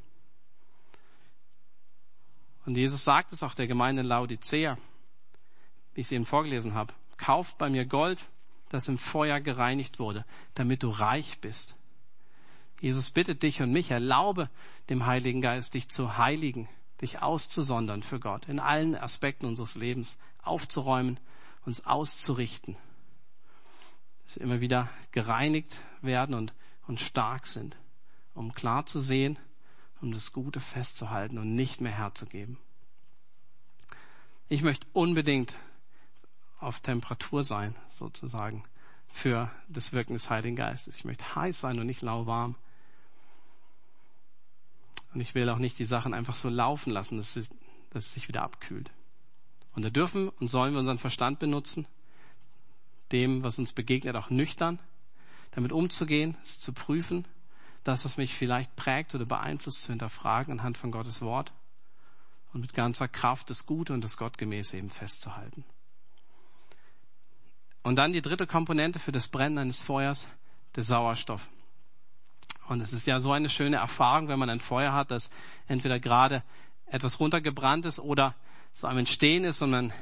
Und 2.65 2.75
Jesus 2.75 3.05
sagt 3.05 3.31
es 3.31 3.41
auch 3.41 3.55
der 3.55 3.67
Gemeinde 3.67 4.01
in 4.01 4.07
Laodicea, 4.09 4.77
wie 5.93 6.01
ich 6.01 6.07
es 6.07 6.12
Ihnen 6.12 6.25
vorgelesen 6.25 6.73
habe. 6.73 6.93
Kauft 7.15 7.57
bei 7.57 7.69
mir 7.69 7.85
Gold, 7.85 8.27
das 8.74 8.88
im 8.88 8.98
Feuer 8.98 9.39
gereinigt 9.39 10.00
wurde, 10.00 10.25
damit 10.56 10.84
du 10.84 10.89
reich 10.89 11.39
bist. 11.39 11.75
Jesus 12.82 13.12
bittet 13.12 13.44
dich 13.44 13.62
und 13.62 13.72
mich, 13.72 13.92
erlaube 13.92 14.50
dem 14.89 15.06
Heiligen 15.06 15.42
Geist, 15.42 15.74
dich 15.74 15.89
zu 15.89 16.18
heiligen, 16.18 16.68
dich 17.01 17.22
auszusondern 17.22 18.01
für 18.01 18.20
Gott, 18.20 18.50
in 18.50 18.60
allen 18.60 18.96
Aspekten 18.96 19.46
unseres 19.46 19.75
Lebens 19.75 20.18
aufzuräumen, 20.42 21.20
uns 21.65 21.86
auszurichten 21.86 22.75
dass 24.24 24.38
wir 24.38 24.44
immer 24.44 24.62
wieder 24.62 24.89
gereinigt 25.12 25.80
werden 26.01 26.36
und, 26.36 26.53
und 26.88 27.00
stark 27.00 27.48
sind, 27.48 27.77
um 28.34 28.53
klar 28.53 28.86
zu 28.86 29.00
sehen, 29.00 29.38
um 30.01 30.12
das 30.12 30.32
Gute 30.34 30.60
festzuhalten 30.60 31.38
und 31.38 31.56
nicht 31.56 31.82
mehr 31.82 31.92
herzugeben. 31.92 32.58
Ich 34.50 34.63
möchte 34.63 34.88
unbedingt 34.94 35.58
auf 36.63 36.79
Temperatur 36.79 37.43
sein, 37.43 37.75
sozusagen, 37.89 38.63
für 39.08 39.51
das 39.67 39.93
Wirken 39.93 40.13
des 40.13 40.29
Heiligen 40.29 40.55
Geistes. 40.55 40.96
Ich 40.96 41.05
möchte 41.05 41.35
heiß 41.35 41.59
sein 41.59 41.79
und 41.79 41.85
nicht 41.85 42.01
lauwarm. 42.01 42.55
Und 45.14 45.22
ich 45.22 45.35
will 45.35 45.50
auch 45.50 45.59
nicht 45.59 45.77
die 45.77 45.85
Sachen 45.85 46.14
einfach 46.14 46.35
so 46.35 46.50
laufen 46.50 46.92
lassen, 46.92 47.18
dass 47.18 47.35
es, 47.35 47.50
dass 47.92 48.07
es 48.07 48.14
sich 48.14 48.27
wieder 48.27 48.42
abkühlt. 48.42 48.90
Und 49.75 49.83
da 49.83 49.90
dürfen 49.90 50.29
und 50.29 50.48
sollen 50.48 50.74
wir 50.74 50.79
unseren 50.79 50.98
Verstand 50.98 51.40
benutzen, 51.40 51.87
dem, 53.11 53.44
was 53.44 53.59
uns 53.59 53.74
begegnet, 53.74 54.16
auch 54.16 54.29
nüchtern 54.29 54.79
damit 55.55 55.72
umzugehen, 55.72 56.35
es 56.44 56.59
zu 56.59 56.74
prüfen, 56.74 57.25
das, 57.83 58.05
was 58.05 58.18
mich 58.18 58.33
vielleicht 58.33 58.75
prägt 58.75 59.14
oder 59.14 59.25
beeinflusst, 59.25 59.83
zu 59.83 59.92
hinterfragen 59.92 60.53
anhand 60.53 60.77
von 60.77 60.92
Gottes 60.92 61.22
Wort 61.22 61.53
und 62.53 62.61
mit 62.61 62.74
ganzer 62.74 63.07
Kraft 63.07 63.50
das 63.50 63.66
Gute 63.66 63.94
und 63.94 64.03
das 64.03 64.18
Gottgemäße 64.18 64.77
eben 64.77 64.90
festzuhalten. 64.90 65.64
Und 67.83 67.98
dann 67.98 68.13
die 68.13 68.22
dritte 68.22 68.48
Komponente 68.48 69.00
für 69.00 69.11
das 69.11 69.27
Brennen 69.27 69.57
eines 69.57 69.83
Feuers, 69.83 70.27
der 70.75 70.83
Sauerstoff. 70.83 71.50
Und 72.69 72.81
es 72.81 72.93
ist 72.93 73.05
ja 73.05 73.19
so 73.19 73.31
eine 73.33 73.50
schöne 73.50 73.77
Erfahrung, 73.77 74.29
wenn 74.29 74.39
man 74.39 74.50
ein 74.50 74.59
Feuer 74.59 74.93
hat, 74.93 75.11
das 75.11 75.29
entweder 75.67 76.00
gerade 76.00 76.43
etwas 76.87 77.19
runtergebrannt 77.19 77.85
ist 77.85 78.00
oder 78.00 78.35
so 78.74 78.87
am 78.87 78.98
Entstehen 78.98 79.43
ist 79.43 79.61
und 79.61 79.72
man 79.72 79.93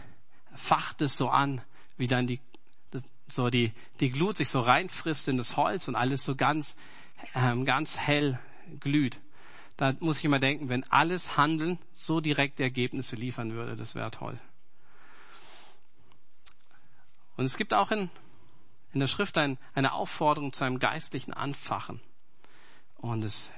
facht 0.53 1.01
es 1.01 1.17
so 1.17 1.29
an, 1.29 1.61
wie 1.97 2.07
dann 2.07 2.27
die 2.27 2.39
so 3.31 3.49
die, 3.49 3.71
die 3.99 4.09
Glut 4.09 4.37
sich 4.37 4.49
so 4.49 4.59
reinfrisst 4.59 5.27
in 5.27 5.37
das 5.37 5.57
Holz 5.57 5.87
und 5.87 5.95
alles 5.95 6.23
so 6.23 6.35
ganz, 6.35 6.75
ähm, 7.33 7.65
ganz 7.65 7.97
hell 7.97 8.39
glüht. 8.79 9.19
Da 9.77 9.93
muss 9.99 10.19
ich 10.19 10.25
immer 10.25 10.39
denken, 10.39 10.69
wenn 10.69 10.83
alles 10.91 11.37
Handeln 11.37 11.79
so 11.93 12.19
direkte 12.19 12.63
Ergebnisse 12.63 13.15
liefern 13.15 13.53
würde, 13.53 13.75
das 13.75 13.95
wäre 13.95 14.11
toll. 14.11 14.39
Und 17.41 17.45
es 17.45 17.57
gibt 17.57 17.73
auch 17.73 17.89
in, 17.89 18.11
in 18.93 18.99
der 18.99 19.07
Schrift 19.07 19.35
ein, 19.35 19.57
eine 19.73 19.93
Aufforderung 19.93 20.53
zu 20.53 20.63
einem 20.63 20.77
geistlichen 20.77 21.33
Anfachen. 21.33 21.99
Und 22.97 23.21
das 23.21 23.51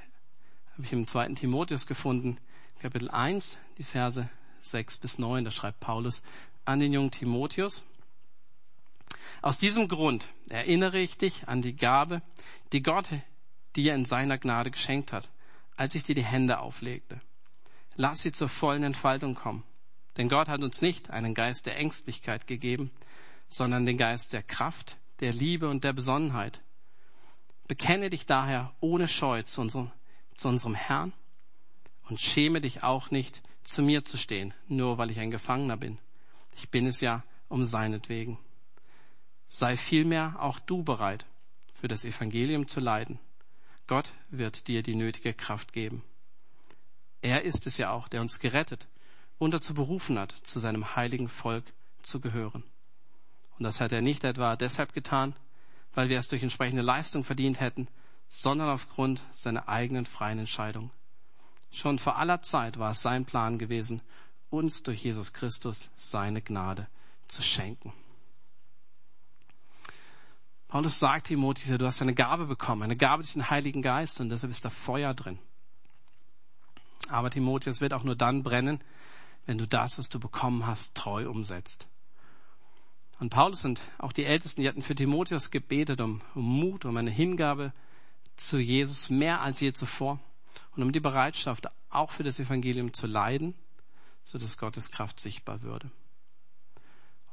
habe 0.72 0.84
ich 0.84 0.94
im 0.94 1.06
zweiten 1.06 1.36
Timotheus 1.36 1.86
gefunden, 1.86 2.38
Kapitel 2.80 3.10
1, 3.10 3.58
die 3.78 3.84
Verse 3.84 4.30
6 4.62 5.00
bis 5.00 5.20
9, 5.20 5.44
da 5.44 5.52
schreibt 5.52 5.82
Paulus 5.82 6.24
an 6.64 6.80
den 6.80 6.94
jungen 6.94 7.12
Timotheus, 7.12 7.84
aus 9.42 9.60
diesem 9.60 9.90
Grund 9.90 10.30
erinnere 10.50 11.00
ich 11.00 11.18
dich 11.18 11.50
an 11.50 11.62
die 11.62 11.76
Gabe, 11.76 12.22
die 12.72 12.84
Gott 12.84 13.10
dir 13.76 13.96
in 13.96 14.06
seiner 14.06 14.38
Gnade 14.38 14.72
geschenkt 14.72 15.12
hat, 15.12 15.30
als 15.76 15.94
ich 15.96 16.04
dir 16.04 16.16
die 16.16 16.24
Hände 16.24 16.60
auflegte. 16.60 17.20
Lass 17.98 18.22
sie 18.22 18.32
zur 18.32 18.48
vollen 18.48 18.84
Entfaltung 18.84 19.36
kommen. 19.36 19.66
Denn 20.16 20.30
Gott 20.30 20.48
hat 20.48 20.62
uns 20.62 20.82
nicht 20.82 21.10
einen 21.10 21.34
Geist 21.34 21.66
der 21.66 21.78
Ängstlichkeit 21.78 22.48
gegeben, 22.48 22.90
sondern 23.50 23.86
den 23.86 23.98
Geist 23.98 24.34
der 24.34 24.44
Kraft, 24.44 24.98
der 25.20 25.34
Liebe 25.34 25.70
und 25.70 25.84
der 25.84 25.94
Besonnenheit. 25.94 26.62
Bekenne 27.68 28.10
dich 28.10 28.26
daher 28.26 28.74
ohne 28.80 29.08
Scheu 29.08 29.44
zu 29.44 29.62
unserem, 29.62 29.92
zu 30.36 30.50
unserem 30.50 30.76
Herrn 30.76 31.14
und 32.10 32.20
schäme 32.20 32.62
dich 32.62 32.84
auch 32.84 33.12
nicht, 33.12 33.42
zu 33.64 33.82
mir 33.82 34.04
zu 34.04 34.18
stehen, 34.18 34.54
nur 34.68 34.98
weil 34.98 35.12
ich 35.12 35.20
ein 35.20 35.30
Gefangener 35.30 35.78
bin. 35.78 35.98
Ich 36.58 36.70
bin 36.70 36.86
es 36.86 37.02
ja 37.02 37.24
um 37.48 37.64
seinetwegen. 37.64 38.38
Sei 39.48 39.78
vielmehr 39.78 40.36
auch 40.40 40.60
du 40.60 40.84
bereit, 40.84 41.26
für 41.72 41.88
das 41.88 42.06
Evangelium 42.06 42.68
zu 42.68 42.80
leiden. 42.80 43.20
Gott 43.88 44.12
wird 44.30 44.68
dir 44.68 44.84
die 44.84 44.96
nötige 44.96 45.34
Kraft 45.34 45.74
geben. 45.74 46.04
Er 47.22 47.44
ist 47.44 47.68
es 47.68 47.78
ja 47.78 47.92
auch, 47.92 48.08
der 48.08 48.22
uns 48.22 48.40
gerettet 48.40 48.88
und 49.38 49.52
dazu 49.54 49.74
berufen 49.74 50.20
hat, 50.20 50.32
zu 50.32 50.60
seinem 50.60 50.96
heiligen 50.96 51.28
Volk 51.28 51.66
zu 52.02 52.20
gehören. 52.20 52.64
Und 53.58 53.64
das 53.64 53.82
hat 53.82 53.92
er 53.92 54.02
nicht 54.02 54.24
etwa 54.24 54.56
deshalb 54.56 54.94
getan, 54.94 55.36
weil 55.94 56.10
wir 56.10 56.18
es 56.18 56.28
durch 56.28 56.44
entsprechende 56.44 56.82
Leistung 56.82 57.24
verdient 57.24 57.60
hätten, 57.60 57.88
sondern 58.28 58.70
aufgrund 58.70 59.24
seiner 59.34 59.70
eigenen 59.70 60.06
freien 60.06 60.40
Entscheidung. 60.40 60.92
Schon 61.72 62.00
vor 62.00 62.18
aller 62.18 62.42
Zeit 62.42 62.80
war 62.80 62.92
es 62.92 63.02
sein 63.02 63.26
Plan 63.26 63.58
gewesen, 63.58 64.02
uns 64.50 64.84
durch 64.84 65.04
Jesus 65.04 65.34
Christus 65.34 65.90
seine 65.96 66.42
Gnade 66.42 66.88
zu 67.28 67.42
schenken. 67.42 67.94
Paulus 70.68 70.98
sagt 70.98 71.28
Timotheus, 71.28 71.78
du 71.78 71.86
hast 71.86 72.02
eine 72.02 72.16
Gabe 72.16 72.48
bekommen, 72.48 72.82
eine 72.82 72.96
Gabe 72.96 73.22
durch 73.22 73.34
den 73.34 73.50
Heiligen 73.50 73.84
Geist 73.84 74.20
und 74.22 74.30
deshalb 74.30 74.52
ist 74.52 74.66
da 74.66 74.70
Feuer 74.70 75.14
drin. 75.14 75.38
Aber 77.10 77.30
Timotheus 77.30 77.82
wird 77.82 77.94
auch 77.94 78.04
nur 78.04 78.16
dann 78.16 78.42
brennen, 78.42 78.84
wenn 79.46 79.58
du 79.60 79.68
das, 79.68 80.00
was 80.00 80.10
du 80.10 80.20
bekommen 80.20 80.66
hast, 80.66 80.96
treu 80.96 81.30
umsetzt. 81.30 81.88
Und 83.24 83.30
Paulus 83.30 83.64
und 83.64 83.80
auch 84.00 84.12
die 84.12 84.26
Ältesten, 84.26 84.62
die 84.62 84.68
hatten 84.68 84.82
für 84.82 84.96
Timotheus 84.96 85.50
gebetet 85.50 86.02
um, 86.02 86.20
um 86.36 86.44
Mut, 86.44 86.84
um 86.84 86.98
eine 86.98 87.10
Hingabe 87.10 87.72
zu 88.36 88.60
Jesus 88.60 89.10
mehr 89.10 89.40
als 89.40 89.62
je 89.62 89.72
zuvor 89.72 90.20
und 90.76 90.84
um 90.84 90.92
die 90.92 91.00
Bereitschaft, 91.00 91.70
auch 91.90 92.12
für 92.12 92.24
das 92.24 92.42
Evangelium 92.42 92.94
zu 92.94 93.08
leiden, 93.08 93.56
so 94.26 94.38
dass 94.38 94.58
Gottes 94.58 94.92
Kraft 94.92 95.22
sichtbar 95.22 95.62
würde. 95.62 95.90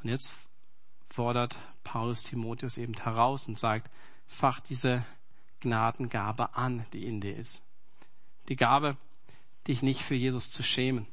Und 0.00 0.11
jetzt 0.11 0.33
fordert 1.09 1.59
Paulus 1.83 2.22
Timotheus 2.22 2.79
eben 2.79 2.94
heraus 2.94 3.48
und 3.48 3.59
sagt, 3.59 3.90
fach 4.29 4.61
diese 4.61 5.05
Gnadengabe 5.59 6.55
an, 6.55 6.87
die 6.92 7.05
in 7.05 7.20
dir 7.20 7.37
ist. 7.37 7.64
Die 8.48 8.55
Gabe, 8.55 8.96
dich 9.66 9.83
nicht 9.83 10.03
für 10.03 10.14
Jesus 10.14 10.53
zu 10.53 10.62
schämen. 10.62 11.09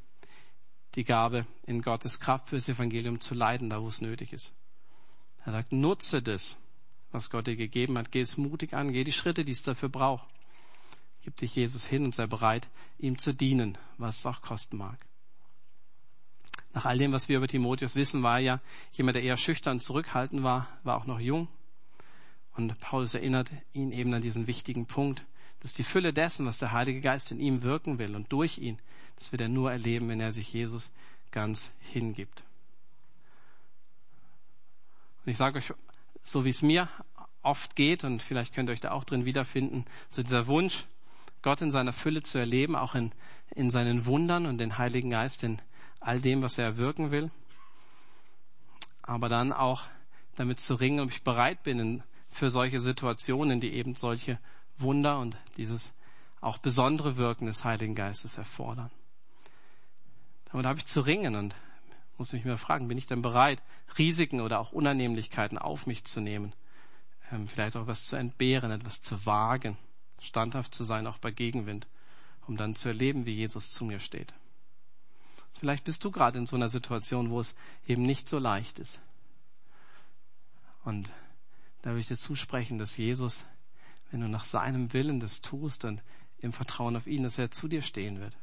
Die 0.93 1.03
Gabe, 1.03 1.47
in 1.63 1.81
Gottes 1.81 2.19
Kraft 2.19 2.49
fürs 2.49 2.69
Evangelium 2.69 3.19
zu 3.19 3.33
leiden, 3.33 3.71
da 3.71 3.81
wo 3.81 3.87
es 3.87 4.01
nötig 4.01 4.33
ist. 4.33 4.53
Er 5.47 5.53
sagt, 5.53 5.71
nutze 5.71 6.21
das, 6.21 6.57
was 7.13 7.29
Gott 7.29 7.47
dir 7.47 7.55
gegeben 7.55 7.97
hat. 7.97 8.11
Geh 8.11 8.19
es 8.19 8.35
mutig 8.35 8.73
an, 8.73 8.91
geh 8.91 9.05
die 9.05 9.13
Schritte, 9.13 9.45
die 9.45 9.53
es 9.53 9.63
dafür 9.63 9.87
braucht. 9.87 10.27
Gib 11.23 11.37
dich 11.37 11.55
Jesus 11.55 11.87
hin 11.87 12.03
und 12.03 12.13
sei 12.13 12.27
bereit, 12.27 12.69
ihm 12.99 13.17
zu 13.17 13.33
dienen, 13.33 13.77
was 13.97 14.17
es 14.17 14.25
auch 14.25 14.41
kosten 14.41 14.75
mag. 14.75 14.99
Nach 16.73 16.83
all 16.83 16.97
dem, 16.97 17.13
was 17.13 17.29
wir 17.29 17.37
über 17.37 17.47
Timotheus 17.47 17.95
wissen, 17.95 18.23
war 18.23 18.39
er 18.39 18.43
ja 18.43 18.61
jemand, 18.91 19.15
der 19.15 19.23
eher 19.23 19.37
schüchtern 19.37 19.79
zurückhaltend 19.79 20.43
war, 20.43 20.67
war 20.83 20.97
auch 20.97 21.05
noch 21.05 21.21
jung. 21.21 21.47
Und 22.57 22.77
Paulus 22.81 23.13
erinnert 23.13 23.49
ihn 23.71 23.93
eben 23.93 24.13
an 24.13 24.21
diesen 24.21 24.47
wichtigen 24.47 24.85
Punkt, 24.85 25.25
dass 25.61 25.73
die 25.73 25.83
Fülle 25.83 26.11
dessen, 26.11 26.45
was 26.45 26.57
der 26.57 26.73
Heilige 26.73 26.99
Geist 26.99 27.31
in 27.31 27.39
ihm 27.39 27.63
wirken 27.63 27.99
will 27.99 28.17
und 28.17 28.33
durch 28.33 28.57
ihn, 28.57 28.79
das 29.15 29.31
wird 29.31 29.43
er 29.43 29.47
nur 29.47 29.71
erleben, 29.71 30.09
wenn 30.09 30.19
er 30.19 30.33
sich 30.33 30.51
Jesus 30.51 30.91
ganz 31.31 31.71
hingibt. 31.79 32.43
Und 35.27 35.31
ich 35.31 35.37
sage 35.37 35.57
euch, 35.57 35.73
so 36.23 36.45
wie 36.45 36.49
es 36.51 36.61
mir 36.61 36.87
oft 37.41 37.75
geht, 37.75 38.05
und 38.05 38.23
vielleicht 38.23 38.55
könnt 38.55 38.69
ihr 38.69 38.71
euch 38.71 38.79
da 38.79 38.91
auch 38.91 39.03
drin 39.03 39.25
wiederfinden, 39.25 39.83
so 40.09 40.23
dieser 40.23 40.47
Wunsch, 40.47 40.85
Gott 41.41 41.61
in 41.61 41.69
seiner 41.69 41.91
Fülle 41.91 42.23
zu 42.23 42.37
erleben, 42.37 42.77
auch 42.77 42.95
in, 42.95 43.11
in 43.53 43.69
seinen 43.69 44.05
Wundern 44.05 44.45
und 44.45 44.57
den 44.57 44.77
Heiligen 44.77 45.09
Geist 45.09 45.43
in 45.43 45.61
all 45.99 46.21
dem, 46.21 46.41
was 46.41 46.57
er 46.57 46.77
wirken 46.77 47.11
will. 47.11 47.29
Aber 49.01 49.27
dann 49.27 49.51
auch 49.51 49.83
damit 50.37 50.61
zu 50.61 50.75
ringen, 50.75 51.01
ob 51.01 51.11
ich 51.11 51.25
bereit 51.25 51.61
bin 51.61 52.03
für 52.31 52.49
solche 52.49 52.79
Situationen, 52.79 53.59
die 53.59 53.73
eben 53.73 53.95
solche 53.95 54.39
Wunder 54.77 55.19
und 55.19 55.35
dieses 55.57 55.93
auch 56.39 56.57
besondere 56.57 57.17
Wirken 57.17 57.47
des 57.47 57.65
Heiligen 57.65 57.95
Geistes 57.95 58.37
erfordern. 58.37 58.91
Damit 60.53 60.65
habe 60.65 60.79
ich 60.79 60.85
zu 60.85 61.01
ringen 61.01 61.35
und 61.35 61.53
muss 62.17 62.33
mich 62.33 62.45
mir 62.45 62.57
fragen, 62.57 62.87
bin 62.87 62.97
ich 62.97 63.07
denn 63.07 63.21
bereit, 63.21 63.61
Risiken 63.97 64.41
oder 64.41 64.59
auch 64.59 64.71
Unannehmlichkeiten 64.71 65.57
auf 65.57 65.85
mich 65.85 66.05
zu 66.05 66.19
nehmen? 66.19 66.53
Ähm, 67.31 67.47
vielleicht 67.47 67.75
auch 67.75 67.83
etwas 67.83 68.05
zu 68.05 68.15
entbehren, 68.15 68.71
etwas 68.71 69.01
zu 69.01 69.25
wagen, 69.25 69.77
standhaft 70.21 70.73
zu 70.73 70.83
sein, 70.83 71.07
auch 71.07 71.17
bei 71.19 71.31
Gegenwind, 71.31 71.87
um 72.47 72.57
dann 72.57 72.75
zu 72.75 72.89
erleben, 72.89 73.25
wie 73.25 73.33
Jesus 73.33 73.71
zu 73.71 73.85
mir 73.85 73.99
steht. 73.99 74.33
Vielleicht 75.53 75.83
bist 75.83 76.03
du 76.03 76.11
gerade 76.11 76.37
in 76.37 76.45
so 76.45 76.55
einer 76.55 76.69
Situation, 76.69 77.29
wo 77.29 77.39
es 77.39 77.55
eben 77.85 78.03
nicht 78.03 78.29
so 78.29 78.37
leicht 78.37 78.79
ist. 78.79 79.01
Und 80.83 81.11
da 81.81 81.91
will 81.91 81.99
ich 81.99 82.07
dir 82.07 82.17
zusprechen, 82.17 82.77
dass 82.77 82.97
Jesus, 82.97 83.45
wenn 84.11 84.21
du 84.21 84.27
nach 84.27 84.45
seinem 84.45 84.93
Willen 84.93 85.19
das 85.19 85.41
tust 85.41 85.83
und 85.85 86.03
im 86.39 86.51
Vertrauen 86.51 86.95
auf 86.95 87.07
ihn, 87.07 87.23
dass 87.23 87.37
er 87.37 87.51
zu 87.51 87.67
dir 87.67 87.81
stehen 87.81 88.19
wird. 88.19 88.37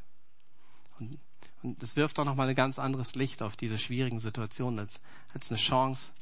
Und 0.98 1.18
das 1.64 1.96
wirft 1.96 2.18
auch 2.18 2.24
nochmal 2.24 2.48
ein 2.48 2.54
ganz 2.54 2.78
anderes 2.78 3.14
Licht 3.14 3.42
auf 3.42 3.56
diese 3.56 3.78
schwierigen 3.78 4.20
Situationen 4.20 4.78
als, 4.78 5.00
als 5.32 5.50
eine 5.50 5.58
Chance, 5.58 6.12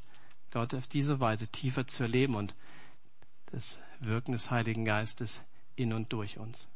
Gott 0.51 0.73
auf 0.73 0.87
diese 0.87 1.19
Weise 1.19 1.47
tiefer 1.47 1.85
zu 1.87 2.03
erleben 2.03 2.35
und 2.35 2.55
das 3.47 3.79
Wirken 3.99 4.31
des 4.31 4.51
Heiligen 4.51 4.85
Geistes 4.85 5.41
in 5.75 5.93
und 5.93 6.13
durch 6.13 6.37
uns. 6.37 6.67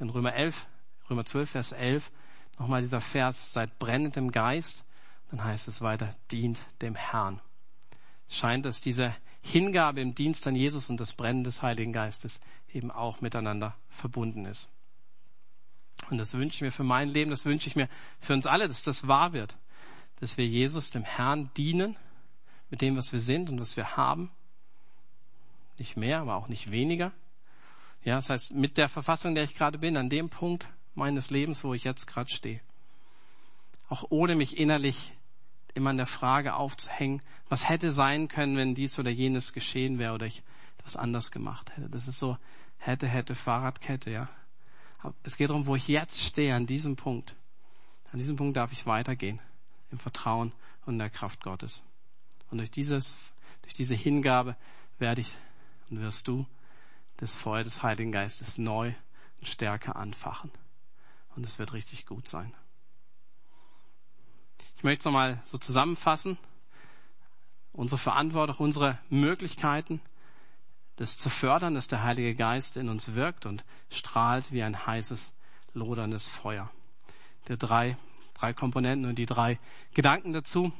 In 0.00 0.10
Römer 0.10 0.34
11 0.34 0.66
Römer 1.10 1.24
12, 1.24 1.50
Vers 1.50 1.72
11, 1.72 2.10
nochmal 2.58 2.80
dieser 2.80 3.00
Vers, 3.00 3.52
seid 3.52 3.78
brennend 3.78 4.16
im 4.16 4.30
Geist. 4.30 4.84
Dann 5.30 5.44
heißt 5.44 5.68
es 5.68 5.82
weiter, 5.82 6.10
dient 6.30 6.62
dem 6.80 6.94
Herrn. 6.94 7.40
Es 8.28 8.36
scheint, 8.36 8.64
dass 8.64 8.80
diese 8.80 9.14
Hingabe 9.42 10.00
im 10.00 10.14
Dienst 10.14 10.46
an 10.46 10.56
Jesus 10.56 10.88
und 10.88 10.98
das 10.98 11.14
Brennen 11.14 11.44
des 11.44 11.62
Heiligen 11.62 11.92
Geistes 11.92 12.40
eben 12.72 12.90
auch 12.90 13.20
miteinander 13.20 13.76
verbunden 13.88 14.46
ist. 14.46 14.68
Und 16.10 16.18
das 16.18 16.34
wünsche 16.34 16.56
ich 16.56 16.62
mir 16.62 16.72
für 16.72 16.84
mein 16.84 17.08
Leben, 17.08 17.30
das 17.30 17.44
wünsche 17.44 17.68
ich 17.68 17.76
mir 17.76 17.88
für 18.20 18.34
uns 18.34 18.46
alle, 18.46 18.68
dass 18.68 18.82
das 18.82 19.08
wahr 19.08 19.32
wird. 19.32 19.56
Dass 20.20 20.36
wir 20.36 20.46
Jesus, 20.46 20.90
dem 20.90 21.04
Herrn, 21.04 21.50
dienen 21.56 21.96
mit 22.70 22.82
dem, 22.82 22.96
was 22.96 23.12
wir 23.12 23.20
sind 23.20 23.50
und 23.50 23.60
was 23.60 23.76
wir 23.76 23.96
haben. 23.96 24.30
Nicht 25.78 25.96
mehr, 25.96 26.20
aber 26.20 26.36
auch 26.36 26.48
nicht 26.48 26.70
weniger. 26.70 27.12
Ja, 28.04 28.16
das 28.16 28.30
heißt, 28.30 28.54
mit 28.54 28.76
der 28.76 28.88
Verfassung, 28.88 29.30
in 29.30 29.34
der 29.34 29.44
ich 29.44 29.54
gerade 29.54 29.78
bin, 29.78 29.96
an 29.96 30.10
dem 30.10 30.28
Punkt, 30.28 30.68
meines 30.94 31.30
Lebens, 31.30 31.64
wo 31.64 31.74
ich 31.74 31.84
jetzt 31.84 32.06
gerade 32.06 32.30
stehe. 32.30 32.60
Auch 33.88 34.04
ohne 34.10 34.36
mich 34.36 34.58
innerlich 34.58 35.14
immer 35.74 35.90
an 35.90 35.96
der 35.96 36.06
Frage 36.06 36.54
aufzuhängen, 36.54 37.20
was 37.48 37.68
hätte 37.68 37.90
sein 37.90 38.28
können, 38.28 38.56
wenn 38.56 38.74
dies 38.74 38.98
oder 38.98 39.10
jenes 39.10 39.52
geschehen 39.52 39.98
wäre 39.98 40.14
oder 40.14 40.26
ich 40.26 40.42
etwas 40.78 40.96
anders 40.96 41.30
gemacht 41.30 41.76
hätte. 41.76 41.88
Das 41.88 42.06
ist 42.08 42.18
so 42.18 42.38
hätte, 42.78 43.08
hätte, 43.08 43.34
Fahrradkette, 43.34 44.10
ja. 44.10 44.28
Es 45.22 45.36
geht 45.36 45.50
darum, 45.50 45.66
wo 45.66 45.76
ich 45.76 45.88
jetzt 45.88 46.20
stehe, 46.20 46.54
an 46.54 46.66
diesem 46.66 46.96
Punkt. 46.96 47.34
An 48.12 48.18
diesem 48.18 48.36
Punkt 48.36 48.56
darf 48.56 48.72
ich 48.72 48.86
weitergehen. 48.86 49.40
Im 49.90 49.98
Vertrauen 49.98 50.52
und 50.86 50.94
in 50.94 50.98
der 50.98 51.10
Kraft 51.10 51.42
Gottes. 51.42 51.82
Und 52.50 52.58
durch 52.58 52.70
dieses, 52.70 53.16
durch 53.62 53.74
diese 53.74 53.94
Hingabe 53.94 54.56
werde 54.98 55.20
ich 55.20 55.36
und 55.90 56.00
wirst 56.00 56.28
du 56.28 56.46
das 57.16 57.36
Feuer 57.36 57.64
des 57.64 57.82
Heiligen 57.82 58.12
Geistes 58.12 58.58
neu 58.58 58.94
und 59.38 59.46
stärker 59.46 59.96
anfachen 59.96 60.50
und 61.36 61.44
es 61.44 61.58
wird 61.58 61.72
richtig 61.72 62.06
gut 62.06 62.28
sein. 62.28 62.52
Ich 64.76 64.84
möchte 64.84 65.00
es 65.00 65.04
nochmal 65.04 65.40
so 65.44 65.58
zusammenfassen. 65.58 66.38
Unsere 67.72 67.98
Verantwortung, 67.98 68.56
unsere 68.58 68.98
Möglichkeiten, 69.08 70.00
das 70.96 71.16
zu 71.18 71.28
fördern, 71.28 71.74
dass 71.74 71.88
der 71.88 72.02
Heilige 72.02 72.34
Geist 72.34 72.76
in 72.76 72.88
uns 72.88 73.14
wirkt 73.14 73.46
und 73.46 73.64
strahlt 73.90 74.52
wie 74.52 74.62
ein 74.62 74.86
heißes, 74.86 75.32
loderndes 75.72 76.28
Feuer. 76.28 76.70
Der 77.48 77.56
drei, 77.56 77.96
drei 78.34 78.52
Komponenten 78.52 79.08
und 79.08 79.16
die 79.16 79.26
drei 79.26 79.58
Gedanken 79.92 80.32
dazu. 80.32 80.72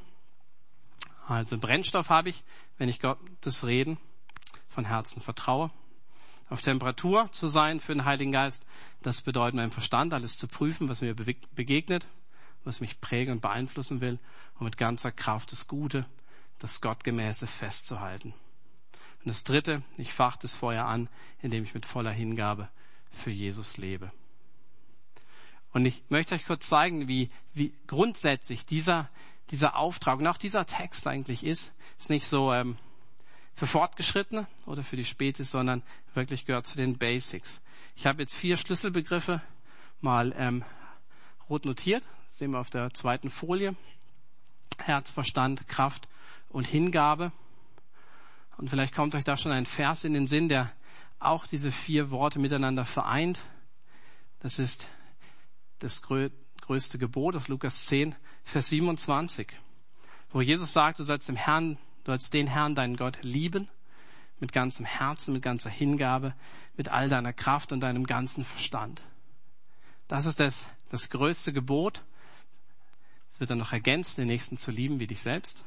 Also 1.26 1.58
Brennstoff 1.58 2.10
habe 2.10 2.28
ich, 2.28 2.44
wenn 2.78 2.88
ich 2.88 3.00
Gottes 3.00 3.66
Reden 3.66 3.98
von 4.68 4.84
Herzen 4.84 5.20
vertraue 5.20 5.70
auf 6.48 6.62
Temperatur 6.62 7.30
zu 7.32 7.48
sein 7.48 7.80
für 7.80 7.94
den 7.94 8.04
Heiligen 8.04 8.32
Geist. 8.32 8.66
Das 9.02 9.22
bedeutet, 9.22 9.54
meinem 9.54 9.70
Verstand 9.70 10.12
alles 10.12 10.36
zu 10.36 10.46
prüfen, 10.46 10.88
was 10.88 11.00
mir 11.00 11.14
begegnet, 11.14 12.06
was 12.64 12.80
mich 12.80 13.00
prägen 13.00 13.32
und 13.34 13.40
beeinflussen 13.40 14.00
will 14.00 14.18
und 14.58 14.64
mit 14.64 14.76
ganzer 14.76 15.12
Kraft 15.12 15.52
das 15.52 15.66
Gute, 15.66 16.06
das 16.60 16.80
Gottgemäße 16.80 17.46
festzuhalten. 17.46 18.34
Und 19.24 19.28
das 19.28 19.44
Dritte, 19.44 19.82
ich 19.96 20.12
fache 20.12 20.38
das 20.42 20.54
Feuer 20.56 20.84
an, 20.84 21.08
indem 21.40 21.64
ich 21.64 21.74
mit 21.74 21.86
voller 21.86 22.12
Hingabe 22.12 22.68
für 23.10 23.30
Jesus 23.30 23.76
lebe. 23.76 24.12
Und 25.72 25.86
ich 25.86 26.02
möchte 26.08 26.34
euch 26.34 26.46
kurz 26.46 26.68
zeigen, 26.68 27.08
wie, 27.08 27.30
wie 27.52 27.72
grundsätzlich 27.86 28.66
dieser, 28.66 29.10
dieser 29.50 29.76
Auftrag 29.76 30.18
und 30.18 30.26
auch 30.26 30.36
dieser 30.36 30.66
Text 30.66 31.06
eigentlich 31.06 31.44
ist. 31.44 31.74
Ist 31.98 32.10
nicht 32.10 32.26
so, 32.26 32.52
ähm, 32.52 32.76
für 33.54 33.66
Fortgeschrittene 33.66 34.46
oder 34.66 34.82
für 34.82 34.96
die 34.96 35.04
Spätis, 35.04 35.50
sondern 35.50 35.82
wirklich 36.14 36.44
gehört 36.44 36.66
zu 36.66 36.76
den 36.76 36.98
Basics. 36.98 37.62
Ich 37.96 38.06
habe 38.06 38.22
jetzt 38.22 38.34
vier 38.34 38.56
Schlüsselbegriffe 38.56 39.40
mal 40.00 40.34
ähm, 40.36 40.64
rot 41.48 41.64
notiert. 41.64 42.04
Das 42.26 42.38
sehen 42.38 42.50
wir 42.50 42.58
auf 42.58 42.70
der 42.70 42.92
zweiten 42.92 43.30
Folie. 43.30 43.76
Herz, 44.78 45.12
Verstand, 45.12 45.68
Kraft 45.68 46.08
und 46.48 46.66
Hingabe. 46.66 47.32
Und 48.56 48.70
vielleicht 48.70 48.94
kommt 48.94 49.14
euch 49.14 49.24
da 49.24 49.36
schon 49.36 49.52
ein 49.52 49.66
Vers 49.66 50.04
in 50.04 50.14
den 50.14 50.26
Sinn, 50.26 50.48
der 50.48 50.72
auch 51.18 51.46
diese 51.46 51.72
vier 51.72 52.10
Worte 52.10 52.38
miteinander 52.38 52.84
vereint. 52.84 53.40
Das 54.40 54.58
ist 54.58 54.88
das 55.78 56.02
größte 56.02 56.98
Gebot 56.98 57.36
aus 57.36 57.48
Lukas 57.48 57.86
10, 57.86 58.14
Vers 58.42 58.68
27, 58.68 59.48
wo 60.30 60.40
Jesus 60.40 60.72
sagt, 60.72 60.98
du 60.98 61.02
sollst 61.02 61.28
dem 61.28 61.36
Herrn 61.36 61.78
Du 62.04 62.12
sollst 62.12 62.34
den 62.34 62.46
Herrn, 62.46 62.74
deinen 62.74 62.96
Gott, 62.96 63.18
lieben, 63.22 63.68
mit 64.38 64.52
ganzem 64.52 64.84
Herzen, 64.84 65.32
mit 65.32 65.42
ganzer 65.42 65.70
Hingabe, 65.70 66.34
mit 66.76 66.92
all 66.92 67.08
deiner 67.08 67.32
Kraft 67.32 67.72
und 67.72 67.80
deinem 67.80 68.04
ganzen 68.04 68.44
Verstand. 68.44 69.02
Das 70.06 70.26
ist 70.26 70.38
das, 70.38 70.66
das 70.90 71.08
größte 71.08 71.54
Gebot. 71.54 72.04
Es 73.30 73.40
wird 73.40 73.48
dann 73.48 73.58
noch 73.58 73.72
ergänzt, 73.72 74.18
den 74.18 74.26
Nächsten 74.26 74.58
zu 74.58 74.70
lieben 74.70 75.00
wie 75.00 75.06
dich 75.06 75.22
selbst. 75.22 75.64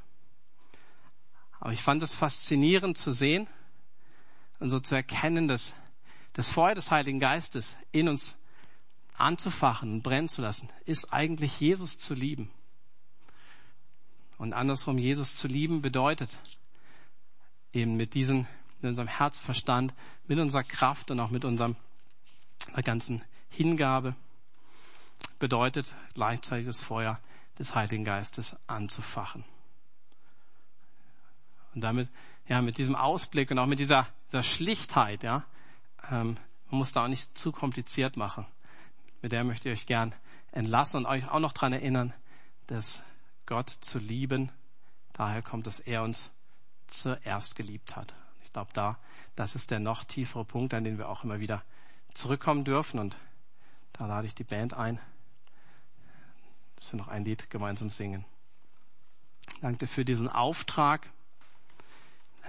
Aber 1.59 1.71
ich 1.71 1.81
fand 1.81 2.03
es 2.03 2.13
faszinierend 2.13 2.97
zu 2.97 3.11
sehen 3.11 3.47
und 4.59 4.69
so 4.69 4.79
zu 4.79 4.95
erkennen, 4.95 5.47
dass 5.47 5.73
das 6.33 6.51
Feuer 6.51 6.75
des 6.75 6.91
Heiligen 6.91 7.19
Geistes 7.19 7.75
in 7.91 8.07
uns 8.07 8.37
anzufachen 9.17 9.93
und 9.93 10.03
brennen 10.03 10.29
zu 10.29 10.41
lassen, 10.41 10.69
ist 10.85 11.11
eigentlich 11.11 11.59
Jesus 11.59 11.97
zu 11.97 12.13
lieben. 12.13 12.51
Und 14.37 14.53
andersrum, 14.53 14.99
Jesus 14.99 15.35
zu 15.35 15.47
lieben 15.47 15.81
bedeutet 15.81 16.37
eben 17.73 17.95
mit 17.95 18.13
diesem, 18.13 18.45
mit 18.81 18.91
unserem 18.91 19.07
Herzverstand, 19.07 19.93
mit 20.27 20.37
unserer 20.37 20.63
Kraft 20.63 21.09
und 21.09 21.19
auch 21.19 21.31
mit 21.31 21.43
unserem 21.43 21.75
der 22.75 22.83
ganzen 22.83 23.23
Hingabe 23.49 24.15
bedeutet 25.39 25.93
gleichzeitig 26.13 26.67
das 26.67 26.81
Feuer 26.81 27.19
des 27.57 27.73
Heiligen 27.73 28.03
Geistes 28.03 28.55
anzufachen. 28.67 29.43
Und 31.77 31.81
damit, 31.81 32.09
ja, 32.47 32.59
mit 32.63 32.79
diesem 32.79 32.95
Ausblick 32.95 33.51
und 33.51 33.59
auch 33.59 33.67
mit 33.67 33.77
dieser, 33.77 34.07
dieser 34.25 34.41
Schlichtheit, 34.41 35.21
ja, 35.21 35.45
ähm, 36.09 36.37
Man 36.71 36.79
muss 36.79 36.91
da 36.91 37.03
auch 37.03 37.07
nicht 37.07 37.37
zu 37.37 37.51
kompliziert 37.51 38.17
machen. 38.17 38.47
Mit 39.21 39.31
der 39.31 39.43
möchte 39.43 39.69
ich 39.69 39.81
euch 39.81 39.85
gern 39.85 40.15
entlassen 40.51 40.97
und 40.97 41.05
euch 41.05 41.29
auch 41.29 41.39
noch 41.39 41.53
dran 41.53 41.73
erinnern, 41.73 42.15
dass 42.65 43.03
Gott 43.45 43.69
zu 43.69 43.99
lieben, 43.99 44.51
daher 45.13 45.43
kommt, 45.43 45.67
dass 45.67 45.79
er 45.79 46.01
uns 46.01 46.31
zuerst 46.87 47.55
geliebt 47.55 47.95
hat. 47.95 48.15
Ich 48.43 48.51
glaube, 48.53 48.71
da, 48.73 48.97
das 49.35 49.53
ist 49.53 49.69
der 49.69 49.79
noch 49.79 50.03
tiefere 50.03 50.43
Punkt, 50.43 50.73
an 50.73 50.83
den 50.83 50.97
wir 50.97 51.09
auch 51.09 51.23
immer 51.23 51.39
wieder 51.39 51.61
zurückkommen 52.15 52.63
dürfen. 52.63 52.99
Und 52.99 53.17
da 53.93 54.07
lade 54.07 54.25
ich 54.25 54.33
die 54.33 54.43
Band 54.43 54.73
ein, 54.73 54.99
dass 56.77 56.91
wir 56.91 56.97
noch 56.97 57.07
ein 57.07 57.23
Lied 57.23 57.51
gemeinsam 57.51 57.91
singen. 57.91 58.25
Danke 59.61 59.85
für 59.85 60.03
diesen 60.03 60.27
Auftrag, 60.27 61.07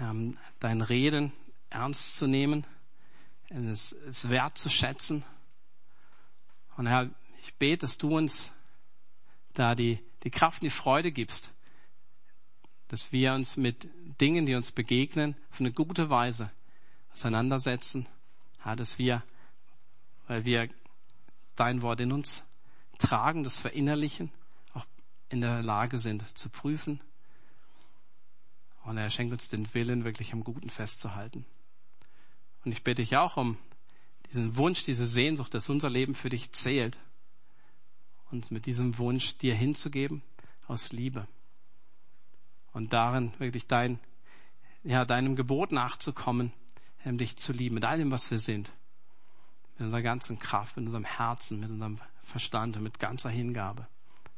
ähm, 0.00 0.32
dein 0.61 0.80
Reden 0.80 1.32
ernst 1.70 2.16
zu 2.16 2.26
nehmen, 2.26 2.66
es, 3.48 3.92
es 3.92 4.28
wertzuschätzen. 4.28 5.24
Und 6.76 6.87
Herr, 6.87 7.11
ich 7.42 7.54
bete, 7.54 7.78
dass 7.78 7.98
du 7.98 8.16
uns 8.16 8.52
da 9.54 9.74
die, 9.74 9.98
die 10.22 10.30
Kraft 10.30 10.62
und 10.62 10.66
die 10.66 10.70
Freude 10.70 11.12
gibst, 11.12 11.52
dass 12.88 13.12
wir 13.12 13.34
uns 13.34 13.56
mit 13.56 13.88
Dingen, 14.20 14.46
die 14.46 14.54
uns 14.54 14.72
begegnen, 14.72 15.37
auf 15.50 15.61
eine 15.61 15.72
gute 15.72 16.11
Weise 16.11 16.50
auseinandersetzen, 17.12 18.08
ja, 18.64 18.76
dass 18.76 18.98
wir, 18.98 19.22
weil 20.26 20.44
wir 20.44 20.68
dein 21.56 21.82
Wort 21.82 22.00
in 22.00 22.12
uns 22.12 22.44
tragen, 22.98 23.44
das 23.44 23.61
verinnerlichen, 23.61 24.30
auch 24.74 24.87
in 25.28 25.40
der 25.40 25.62
Lage 25.62 25.98
sind 25.98 26.37
zu 26.37 26.48
prüfen. 26.48 27.00
Und 28.84 28.96
er 28.96 29.10
schenkt 29.10 29.32
uns 29.32 29.48
den 29.48 29.72
Willen, 29.74 30.04
wirklich 30.04 30.32
am 30.32 30.44
Guten 30.44 30.70
festzuhalten. 30.70 31.44
Und 32.64 32.72
ich 32.72 32.82
bitte 32.84 33.02
dich 33.02 33.16
auch 33.16 33.36
um 33.36 33.58
diesen 34.28 34.56
Wunsch, 34.56 34.84
diese 34.84 35.06
Sehnsucht, 35.06 35.54
dass 35.54 35.70
unser 35.70 35.90
Leben 35.90 36.14
für 36.14 36.28
dich 36.28 36.52
zählt, 36.52 36.98
uns 38.30 38.50
mit 38.50 38.66
diesem 38.66 38.98
Wunsch 38.98 39.38
dir 39.38 39.54
hinzugeben 39.54 40.22
aus 40.66 40.92
Liebe 40.92 41.26
und 42.72 42.92
darin 42.92 43.32
wirklich 43.38 43.66
dein, 43.66 43.98
ja, 44.82 45.04
deinem 45.04 45.34
Gebot 45.34 45.72
nachzukommen, 45.72 46.52
um 47.04 47.18
dich 47.18 47.36
zu 47.36 47.52
lieben, 47.52 47.74
mit 47.74 47.84
allem, 47.84 48.10
was 48.10 48.30
wir 48.30 48.38
sind. 48.38 48.72
Mit 49.74 49.86
unserer 49.86 50.02
ganzen 50.02 50.38
Kraft, 50.38 50.76
mit 50.76 50.86
unserem 50.86 51.04
Herzen, 51.04 51.60
mit 51.60 51.70
unserem 51.70 51.98
Verstand 52.22 52.76
und 52.76 52.82
mit 52.82 52.98
ganzer 52.98 53.30
Hingabe. 53.30 53.86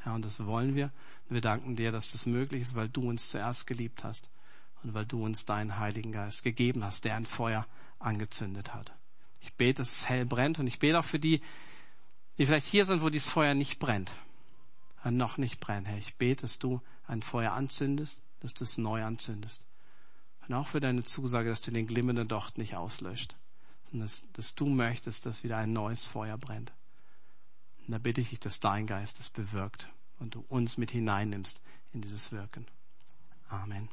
Ja, 0.04 0.14
und 0.14 0.24
das 0.24 0.44
wollen 0.46 0.74
wir. 0.74 0.90
Wir 1.28 1.40
danken 1.40 1.76
dir, 1.76 1.92
dass 1.92 2.12
das 2.12 2.26
möglich 2.26 2.62
ist, 2.62 2.74
weil 2.74 2.88
du 2.88 3.08
uns 3.08 3.30
zuerst 3.30 3.66
geliebt 3.66 4.04
hast 4.04 4.30
und 4.82 4.94
weil 4.94 5.06
du 5.06 5.24
uns 5.24 5.44
deinen 5.44 5.78
Heiligen 5.78 6.12
Geist 6.12 6.42
gegeben 6.42 6.84
hast, 6.84 7.04
der 7.04 7.16
ein 7.16 7.26
Feuer 7.26 7.66
angezündet 7.98 8.74
hat. 8.74 8.92
Ich 9.40 9.54
bete, 9.54 9.78
dass 9.78 9.92
es 9.92 10.08
hell 10.08 10.24
brennt 10.24 10.58
und 10.58 10.66
ich 10.66 10.78
bete 10.78 10.98
auch 10.98 11.04
für 11.04 11.18
die, 11.18 11.40
die 12.38 12.46
vielleicht 12.46 12.66
hier 12.66 12.84
sind, 12.84 13.02
wo 13.02 13.10
dieses 13.10 13.28
Feuer 13.30 13.54
nicht 13.54 13.78
brennt, 13.78 14.12
noch 15.04 15.36
nicht 15.36 15.60
brennt. 15.60 15.88
Herr, 15.88 15.98
ich 15.98 16.16
bete, 16.16 16.42
dass 16.42 16.58
du 16.58 16.80
ein 17.06 17.22
Feuer 17.22 17.52
anzündest, 17.52 18.22
dass 18.40 18.54
du 18.54 18.64
es 18.64 18.78
neu 18.78 19.04
anzündest. 19.04 19.66
Und 20.48 20.54
auch 20.54 20.66
für 20.66 20.80
deine 20.80 21.04
Zusage, 21.04 21.50
dass 21.50 21.60
du 21.60 21.70
den 21.70 21.86
glimmenden 21.86 22.28
Docht 22.28 22.58
nicht 22.58 22.74
auslöscht, 22.74 23.36
sondern 23.90 24.06
dass, 24.06 24.24
dass 24.32 24.54
du 24.54 24.66
möchtest, 24.66 25.26
dass 25.26 25.44
wieder 25.44 25.58
ein 25.58 25.72
neues 25.72 26.06
Feuer 26.06 26.38
brennt. 26.38 26.72
Und 27.90 27.94
da 27.94 27.98
bitte 27.98 28.20
ich 28.20 28.30
dich, 28.30 28.38
dass 28.38 28.60
dein 28.60 28.86
Geist 28.86 29.18
es 29.18 29.28
bewirkt 29.30 29.88
und 30.20 30.36
du 30.36 30.44
uns 30.48 30.78
mit 30.78 30.92
hineinnimmst 30.92 31.60
in 31.92 32.00
dieses 32.00 32.30
Wirken. 32.30 32.68
Amen. 33.48 33.88